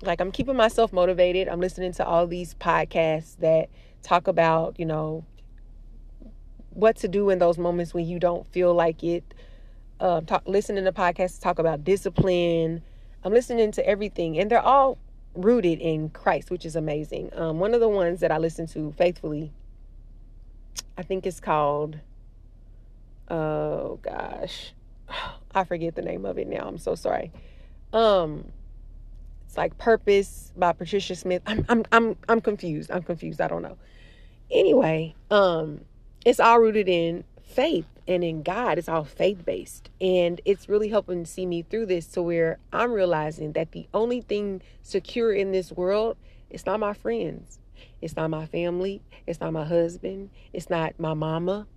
like, 0.01 0.21
I'm 0.21 0.31
keeping 0.31 0.55
myself 0.55 0.93
motivated. 0.93 1.47
I'm 1.47 1.59
listening 1.59 1.93
to 1.93 2.05
all 2.05 2.27
these 2.27 2.53
podcasts 2.55 3.37
that 3.37 3.69
talk 4.03 4.27
about, 4.27 4.79
you 4.79 4.85
know, 4.85 5.25
what 6.71 6.97
to 6.97 7.07
do 7.07 7.29
in 7.29 7.39
those 7.39 7.57
moments 7.57 7.93
when 7.93 8.05
you 8.05 8.19
don't 8.19 8.45
feel 8.47 8.73
like 8.73 9.03
it. 9.03 9.23
Uh, 9.99 10.21
talk, 10.21 10.43
listening 10.45 10.83
to 10.83 10.91
podcasts 10.91 11.39
talk 11.39 11.59
about 11.59 11.83
discipline, 11.83 12.81
I'm 13.23 13.33
listening 13.33 13.71
to 13.73 13.87
everything, 13.87 14.37
and 14.37 14.51
they're 14.51 14.61
all 14.61 14.97
rooted 15.33 15.79
in 15.79 16.09
Christ, 16.09 16.51
which 16.51 16.65
is 16.65 16.75
amazing. 16.75 17.29
Um, 17.33 17.59
one 17.59 17.73
of 17.73 17.79
the 17.79 17.89
ones 17.89 18.19
that 18.19 18.31
I 18.31 18.37
listen 18.37 18.67
to 18.67 18.91
faithfully, 18.97 19.51
I 20.97 21.03
think 21.03 21.25
it's 21.25 21.39
called, 21.39 21.99
oh 23.29 23.99
gosh, 24.01 24.73
I 25.55 25.63
forget 25.63 25.95
the 25.95 26.01
name 26.01 26.25
of 26.25 26.37
it 26.37 26.47
now. 26.47 26.67
I'm 26.67 26.77
so 26.77 26.95
sorry. 26.95 27.31
Um, 27.93 28.51
it's 29.45 29.57
like 29.57 29.77
Purpose 29.77 30.51
by 30.57 30.73
Patricia 30.73 31.15
Smith. 31.15 31.43
I'm 31.45 31.65
I'm 31.69 31.85
I'm 31.91 32.15
I'm 32.27 32.41
confused. 32.41 32.91
I'm 32.91 33.03
confused. 33.03 33.39
I 33.39 33.47
don't 33.47 33.61
know. 33.61 33.77
Anyway, 34.51 35.15
um, 35.31 35.81
it's 36.25 36.39
all 36.39 36.59
rooted 36.59 36.89
in 36.89 37.23
faith 37.53 37.85
and 38.07 38.23
in 38.23 38.43
God, 38.43 38.77
it's 38.77 38.89
all 38.89 39.05
faith 39.05 39.45
based. 39.45 39.89
And 40.01 40.41
it's 40.43 40.67
really 40.67 40.89
helping 40.89 41.25
see 41.25 41.45
me 41.45 41.61
through 41.61 41.85
this 41.85 42.07
to 42.07 42.21
where 42.21 42.57
I'm 42.71 42.91
realizing 42.91 43.53
that 43.53 43.71
the 43.71 43.87
only 43.93 44.21
thing 44.21 44.61
secure 44.81 45.31
in 45.31 45.51
this 45.51 45.71
world 45.71 46.17
is 46.49 46.65
not 46.65 46.79
my 46.79 46.93
friends, 46.93 47.59
it's 48.01 48.15
not 48.15 48.29
my 48.29 48.45
family, 48.45 49.01
it's 49.25 49.39
not 49.39 49.53
my 49.53 49.65
husband, 49.65 50.31
it's 50.51 50.69
not 50.69 50.99
my 50.99 51.13
mama, 51.13 51.67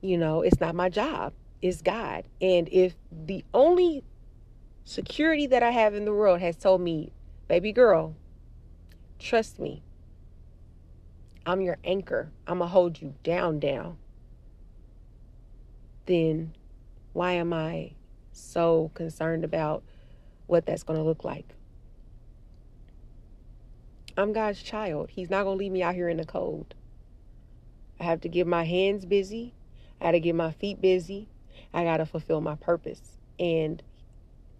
you 0.00 0.18
know, 0.18 0.42
it's 0.42 0.60
not 0.60 0.74
my 0.74 0.88
job, 0.88 1.32
it's 1.62 1.80
God. 1.80 2.24
And 2.40 2.68
if 2.70 2.94
the 3.10 3.44
only 3.54 4.04
security 4.84 5.46
that 5.46 5.62
I 5.62 5.70
have 5.70 5.94
in 5.94 6.04
the 6.04 6.12
world 6.12 6.40
has 6.40 6.56
told 6.56 6.80
me, 6.80 7.12
baby 7.48 7.72
girl, 7.72 8.14
trust 9.18 9.58
me, 9.58 9.82
I'm 11.46 11.60
your 11.60 11.78
anchor, 11.84 12.30
I'm 12.46 12.58
gonna 12.58 12.70
hold 12.70 13.00
you 13.00 13.14
down, 13.22 13.58
down 13.58 13.96
then 16.06 16.54
why 17.12 17.32
am 17.32 17.52
I 17.52 17.92
so 18.32 18.90
concerned 18.94 19.44
about 19.44 19.82
what 20.46 20.66
that's 20.66 20.82
going 20.82 20.98
to 20.98 21.04
look 21.04 21.24
like. 21.24 21.54
I'm 24.16 24.32
God's 24.32 24.62
child. 24.62 25.10
He's 25.10 25.30
not 25.30 25.44
going 25.44 25.56
to 25.56 25.64
leave 25.64 25.72
me 25.72 25.82
out 25.82 25.94
here 25.94 26.08
in 26.08 26.16
the 26.16 26.26
cold. 26.26 26.74
I 27.98 28.04
have 28.04 28.20
to 28.22 28.28
get 28.28 28.46
my 28.46 28.64
hands 28.64 29.06
busy. 29.06 29.54
I 30.00 30.06
got 30.06 30.10
to 30.12 30.20
get 30.20 30.34
my 30.34 30.50
feet 30.50 30.80
busy. 30.80 31.28
I 31.72 31.84
got 31.84 31.98
to 31.98 32.06
fulfill 32.06 32.40
my 32.40 32.56
purpose. 32.56 33.16
And 33.38 33.82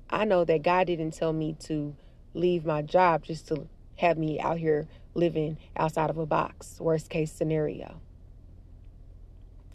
I 0.09 0.25
know 0.25 0.45
that 0.45 0.63
God 0.63 0.87
didn't 0.87 1.13
tell 1.13 1.33
me 1.33 1.57
to 1.65 1.95
leave 2.35 2.65
my 2.65 2.83
job 2.83 3.25
just 3.25 3.49
to 3.49 3.67
have 3.97 4.17
me 4.17 4.41
out 4.41 4.59
here 4.59 4.87
living 5.15 5.59
outside 5.77 6.11
of 6.11 6.19
a 6.19 6.27
box, 6.27 6.79
worst 6.81 7.11
case 7.11 7.33
scenario. 7.33 8.01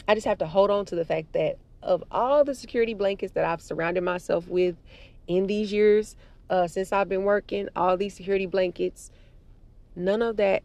I 0.07 0.15
just 0.15 0.27
have 0.27 0.37
to 0.39 0.47
hold 0.47 0.69
on 0.71 0.85
to 0.85 0.95
the 0.95 1.05
fact 1.05 1.33
that 1.33 1.57
of 1.81 2.03
all 2.11 2.43
the 2.43 2.55
security 2.55 2.93
blankets 2.93 3.33
that 3.33 3.45
I've 3.45 3.61
surrounded 3.61 4.03
myself 4.03 4.47
with 4.47 4.75
in 5.27 5.47
these 5.47 5.71
years 5.71 6.15
uh, 6.49 6.67
since 6.67 6.91
I've 6.91 7.09
been 7.09 7.23
working, 7.23 7.69
all 7.75 7.97
these 7.97 8.13
security 8.13 8.45
blankets, 8.45 9.11
none 9.95 10.21
of 10.21 10.37
that 10.37 10.63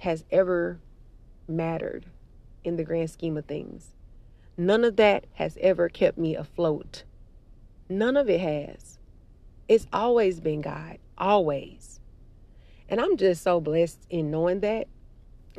has 0.00 0.24
ever 0.30 0.78
mattered 1.46 2.06
in 2.64 2.76
the 2.76 2.84
grand 2.84 3.10
scheme 3.10 3.36
of 3.36 3.44
things. 3.44 3.90
None 4.56 4.84
of 4.84 4.96
that 4.96 5.24
has 5.34 5.56
ever 5.60 5.88
kept 5.88 6.18
me 6.18 6.36
afloat. 6.36 7.04
None 7.88 8.16
of 8.16 8.28
it 8.28 8.40
has. 8.40 8.98
It's 9.68 9.86
always 9.92 10.40
been 10.40 10.60
God, 10.60 10.98
always. 11.16 12.00
And 12.88 13.00
I'm 13.00 13.16
just 13.16 13.42
so 13.42 13.60
blessed 13.60 14.00
in 14.10 14.30
knowing 14.30 14.60
that. 14.60 14.88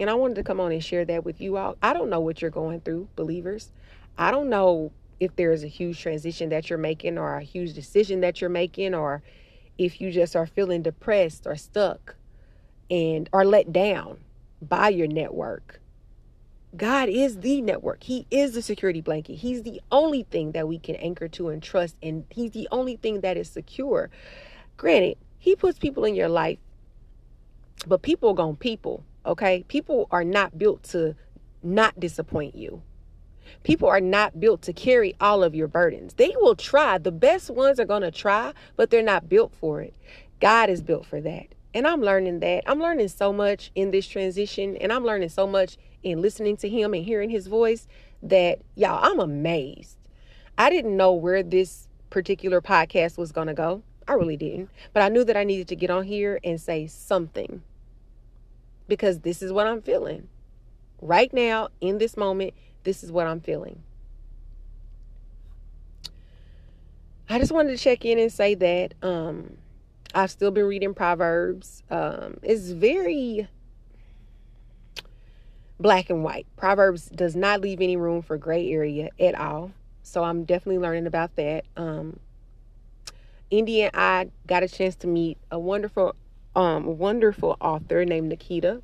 And 0.02 0.10
I 0.10 0.16
wanted 0.16 0.34
to 0.38 0.44
come 0.44 0.60
on 0.60 0.72
and 0.72 0.84
share 0.84 1.06
that 1.06 1.24
with 1.24 1.40
you 1.40 1.58
all. 1.58 1.78
I 1.84 1.94
don't 1.94 2.10
know 2.10 2.20
what 2.20 2.42
you're 2.42 2.50
going 2.50 2.82
through, 2.82 3.08
believers. 3.16 3.72
I 4.18 4.32
don't 4.32 4.50
know 4.50 4.92
if 5.20 5.36
there's 5.36 5.64
a 5.64 5.68
huge 5.68 6.02
transition 6.02 6.50
that 6.50 6.72
you're 6.72 6.80
making 6.80 7.20
or 7.20 7.36
a 7.36 7.44
huge 7.44 7.76
decision 7.76 8.22
that 8.22 8.42
you're 8.42 8.50
making 8.50 8.96
or 8.96 9.22
if 9.78 10.02
you 10.02 10.12
just 10.12 10.36
are 10.36 10.48
feeling 10.48 10.82
depressed 10.82 11.46
or 11.46 11.56
stuck 11.56 12.16
and 12.90 13.30
are 13.32 13.46
let 13.46 13.72
down 13.72 14.18
by 14.60 14.90
your 14.90 15.06
network. 15.06 15.80
God 16.76 17.08
is 17.08 17.42
the 17.42 17.62
network. 17.62 18.02
He 18.02 18.26
is 18.32 18.56
the 18.56 18.64
security 18.64 19.02
blanket. 19.02 19.36
He's 19.36 19.62
the 19.62 19.82
only 19.92 20.24
thing 20.24 20.54
that 20.54 20.68
we 20.68 20.80
can 20.80 20.96
anchor 20.96 21.28
to 21.28 21.50
and 21.50 21.62
trust 21.62 21.96
and 22.02 22.26
he's 22.32 22.52
the 22.52 22.68
only 22.72 22.96
thing 22.96 23.22
that 23.22 23.38
is 23.38 23.48
secure. 23.48 24.10
Granted, 24.78 25.20
he 25.38 25.56
puts 25.56 25.78
people 25.78 26.06
in 26.06 26.16
your 26.16 26.30
life, 26.30 26.58
but 27.86 28.02
people 28.02 28.34
going 28.34 28.56
people, 28.56 29.04
okay? 29.26 29.64
People 29.68 30.08
are 30.12 30.24
not 30.24 30.58
built 30.58 30.84
to 30.84 31.16
not 31.64 32.00
disappoint 32.00 32.56
you. 32.56 32.82
People 33.64 33.88
are 33.90 34.02
not 34.02 34.40
built 34.40 34.62
to 34.64 34.74
carry 34.74 35.16
all 35.20 35.44
of 35.44 35.54
your 35.54 35.68
burdens. 35.68 36.14
They 36.14 36.34
will 36.40 36.56
try. 36.56 36.98
The 36.98 37.12
best 37.12 37.50
ones 37.50 37.80
are 37.80 37.86
going 37.86 38.02
to 38.02 38.12
try, 38.12 38.54
but 38.76 38.90
they're 38.90 39.04
not 39.04 39.30
built 39.30 39.54
for 39.60 39.82
it. 39.82 39.94
God 40.40 40.70
is 40.70 40.82
built 40.82 41.06
for 41.06 41.22
that. 41.22 41.48
And 41.74 41.88
I'm 41.88 42.02
learning 42.02 42.40
that. 42.40 42.64
I'm 42.66 42.80
learning 42.80 43.10
so 43.10 43.32
much 43.32 43.72
in 43.76 43.92
this 43.92 44.08
transition, 44.08 44.76
and 44.78 44.92
I'm 44.92 45.06
learning 45.06 45.30
so 45.30 45.48
much 45.48 45.78
in 46.04 46.22
listening 46.22 46.58
to 46.58 46.70
Him 46.70 46.94
and 46.94 47.04
hearing 47.06 47.30
His 47.30 47.48
voice 47.48 47.88
that, 48.24 48.60
y'all, 48.76 49.00
I'm 49.04 49.20
amazed. 49.20 49.98
I 50.58 50.70
didn't 50.70 50.98
know 50.98 51.14
where 51.14 51.44
this 51.44 51.88
particular 52.10 52.62
podcast 52.62 53.18
was 53.18 53.32
going 53.32 53.48
to 53.48 53.54
go. 53.54 53.84
I 54.08 54.14
really 54.14 54.38
didn't. 54.38 54.70
But 54.94 55.04
I 55.04 55.10
knew 55.10 55.24
that 55.24 55.38
I 55.38 55.44
needed 55.44 55.68
to 55.70 55.76
get 55.76 55.90
on 55.90 56.04
here 56.04 56.40
and 56.44 56.60
say 56.60 56.88
something 56.88 57.62
because 58.92 59.22
this 59.22 59.42
is 59.42 59.54
what 59.54 59.68
I'm 59.68 59.82
feeling. 59.82 60.28
Right 61.02 61.32
now, 61.32 61.70
in 61.80 61.98
this 61.98 62.18
moment, 62.18 62.54
this 62.84 63.06
is 63.06 63.12
what 63.12 63.26
I'm 63.26 63.40
feeling. 63.40 63.82
I 67.30 67.40
just 67.40 67.54
wanted 67.54 67.70
to 67.70 67.78
check 67.78 68.04
in 68.04 68.20
and 68.20 68.30
say 68.30 68.54
that 68.56 68.94
um, 69.02 69.56
I've 70.14 70.30
still 70.30 70.52
been 70.52 70.66
reading 70.66 70.94
Proverbs. 70.94 71.84
Um, 71.90 72.36
it's 72.44 72.72
very 72.72 73.48
black 75.80 76.10
and 76.10 76.22
white. 76.22 76.46
Proverbs 76.58 77.06
does 77.06 77.34
not 77.34 77.62
leave 77.62 77.80
any 77.80 77.96
room 77.96 78.22
for 78.22 78.38
gray 78.38 78.70
area 78.70 79.08
at 79.22 79.36
all. 79.36 79.72
So 80.04 80.22
I'm 80.26 80.44
definitely 80.44 80.80
learning 80.80 81.08
about 81.08 81.38
that. 81.38 81.64
Um, 81.78 82.20
India 83.50 83.86
and 83.86 83.96
I 83.96 84.32
got 84.48 84.64
a 84.64 84.68
chance 84.68 84.98
to 84.98 85.08
meet 85.08 85.38
a 85.50 85.58
wonderful, 85.58 86.14
um, 86.56 86.98
wonderful 86.98 87.58
author 87.62 88.06
named 88.06 88.30
Nikita. 88.30 88.82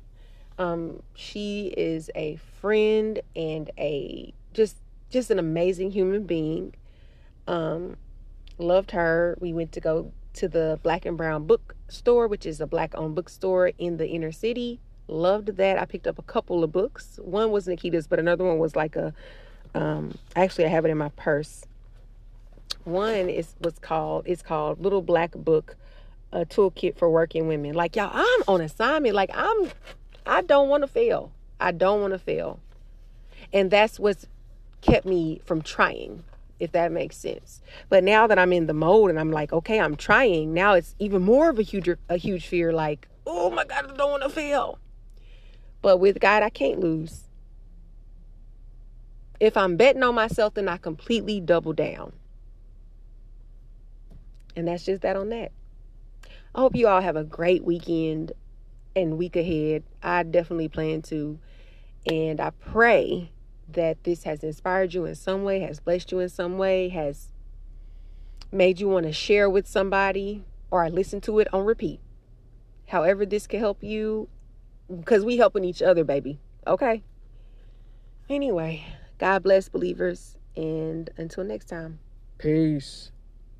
Um, 0.58 1.02
she 1.14 1.72
is 1.76 2.10
a 2.14 2.36
friend 2.60 3.20
and 3.36 3.70
a 3.78 4.32
just 4.52 4.76
just 5.10 5.30
an 5.30 5.38
amazing 5.38 5.90
human 5.90 6.24
being. 6.24 6.74
Um, 7.46 7.96
loved 8.58 8.90
her. 8.90 9.36
We 9.40 9.52
went 9.52 9.72
to 9.72 9.80
go 9.80 10.12
to 10.34 10.48
the 10.48 10.78
Black 10.82 11.06
and 11.06 11.16
Brown 11.16 11.46
Bookstore, 11.46 12.26
which 12.28 12.44
is 12.46 12.60
a 12.60 12.66
black 12.66 12.94
owned 12.94 13.14
bookstore 13.14 13.72
in 13.78 13.96
the 13.96 14.08
inner 14.08 14.32
city. 14.32 14.80
Loved 15.06 15.56
that. 15.56 15.78
I 15.78 15.84
picked 15.84 16.06
up 16.06 16.18
a 16.18 16.22
couple 16.22 16.62
of 16.62 16.70
books. 16.70 17.18
One 17.22 17.50
was 17.50 17.66
Nikita's, 17.66 18.06
but 18.06 18.18
another 18.18 18.44
one 18.44 18.58
was 18.58 18.76
like 18.76 18.96
a 18.96 19.14
um 19.74 20.16
actually 20.34 20.64
I 20.64 20.68
have 20.68 20.84
it 20.84 20.90
in 20.90 20.98
my 20.98 21.10
purse. 21.10 21.64
One 22.84 23.28
is 23.28 23.54
was 23.60 23.78
called 23.78 24.24
it's 24.26 24.42
called 24.42 24.80
Little 24.80 25.02
Black 25.02 25.32
Book, 25.32 25.76
a 26.32 26.44
toolkit 26.44 26.96
for 26.96 27.08
working 27.10 27.48
women. 27.48 27.74
Like 27.74 27.96
y'all, 27.96 28.10
I'm 28.12 28.42
on 28.46 28.60
assignment. 28.60 29.14
Like 29.14 29.30
I'm 29.34 29.70
I 30.26 30.42
don't 30.42 30.68
want 30.68 30.82
to 30.82 30.86
fail. 30.86 31.32
I 31.60 31.72
don't 31.72 32.00
want 32.00 32.12
to 32.12 32.18
fail. 32.18 32.60
And 33.52 33.70
that's 33.70 33.98
what's 33.98 34.26
kept 34.80 35.06
me 35.06 35.40
from 35.44 35.62
trying, 35.62 36.22
if 36.60 36.72
that 36.72 36.92
makes 36.92 37.16
sense. 37.16 37.62
But 37.88 38.04
now 38.04 38.26
that 38.26 38.38
I'm 38.38 38.52
in 38.52 38.66
the 38.66 38.74
mode 38.74 39.10
and 39.10 39.18
I'm 39.18 39.32
like, 39.32 39.52
okay, 39.52 39.80
I'm 39.80 39.96
trying, 39.96 40.52
now 40.52 40.74
it's 40.74 40.94
even 40.98 41.22
more 41.22 41.48
of 41.48 41.58
a 41.58 41.62
huge 41.62 41.88
a 42.08 42.16
huge 42.16 42.46
fear 42.46 42.72
like, 42.72 43.08
oh 43.26 43.50
my 43.50 43.64
God, 43.64 43.90
I 43.90 43.96
don't 43.96 44.10
want 44.10 44.22
to 44.22 44.28
fail. 44.28 44.78
But 45.80 45.98
with 45.98 46.20
God, 46.20 46.42
I 46.42 46.50
can't 46.50 46.80
lose. 46.80 47.24
If 49.40 49.56
I'm 49.56 49.76
betting 49.76 50.02
on 50.02 50.16
myself, 50.16 50.54
then 50.54 50.68
I 50.68 50.76
completely 50.76 51.40
double 51.40 51.72
down. 51.72 52.12
And 54.56 54.66
that's 54.66 54.84
just 54.84 55.02
that 55.02 55.16
on 55.16 55.28
that. 55.28 55.52
I 56.58 56.60
hope 56.60 56.74
you 56.74 56.88
all 56.88 57.00
have 57.00 57.14
a 57.14 57.22
great 57.22 57.62
weekend 57.62 58.32
and 58.96 59.16
week 59.16 59.36
ahead. 59.36 59.84
I 60.02 60.24
definitely 60.24 60.66
plan 60.66 61.02
to. 61.02 61.38
And 62.04 62.40
I 62.40 62.50
pray 62.50 63.30
that 63.68 64.02
this 64.02 64.24
has 64.24 64.42
inspired 64.42 64.92
you 64.92 65.04
in 65.04 65.14
some 65.14 65.44
way, 65.44 65.60
has 65.60 65.78
blessed 65.78 66.10
you 66.10 66.18
in 66.18 66.28
some 66.28 66.58
way, 66.58 66.88
has 66.88 67.28
made 68.50 68.80
you 68.80 68.88
want 68.88 69.06
to 69.06 69.12
share 69.12 69.48
with 69.48 69.68
somebody 69.68 70.42
or 70.68 70.90
listen 70.90 71.20
to 71.20 71.38
it 71.38 71.46
on 71.54 71.64
repeat. 71.64 72.00
However, 72.88 73.24
this 73.24 73.46
can 73.46 73.60
help 73.60 73.84
you 73.84 74.28
because 74.88 75.24
we 75.24 75.36
helping 75.36 75.62
each 75.62 75.80
other, 75.80 76.02
baby. 76.02 76.40
Okay. 76.66 77.04
Anyway, 78.28 78.84
God 79.18 79.44
bless 79.44 79.68
believers 79.68 80.36
and 80.56 81.08
until 81.16 81.44
next 81.44 81.66
time. 81.66 82.00
Peace. 82.36 83.12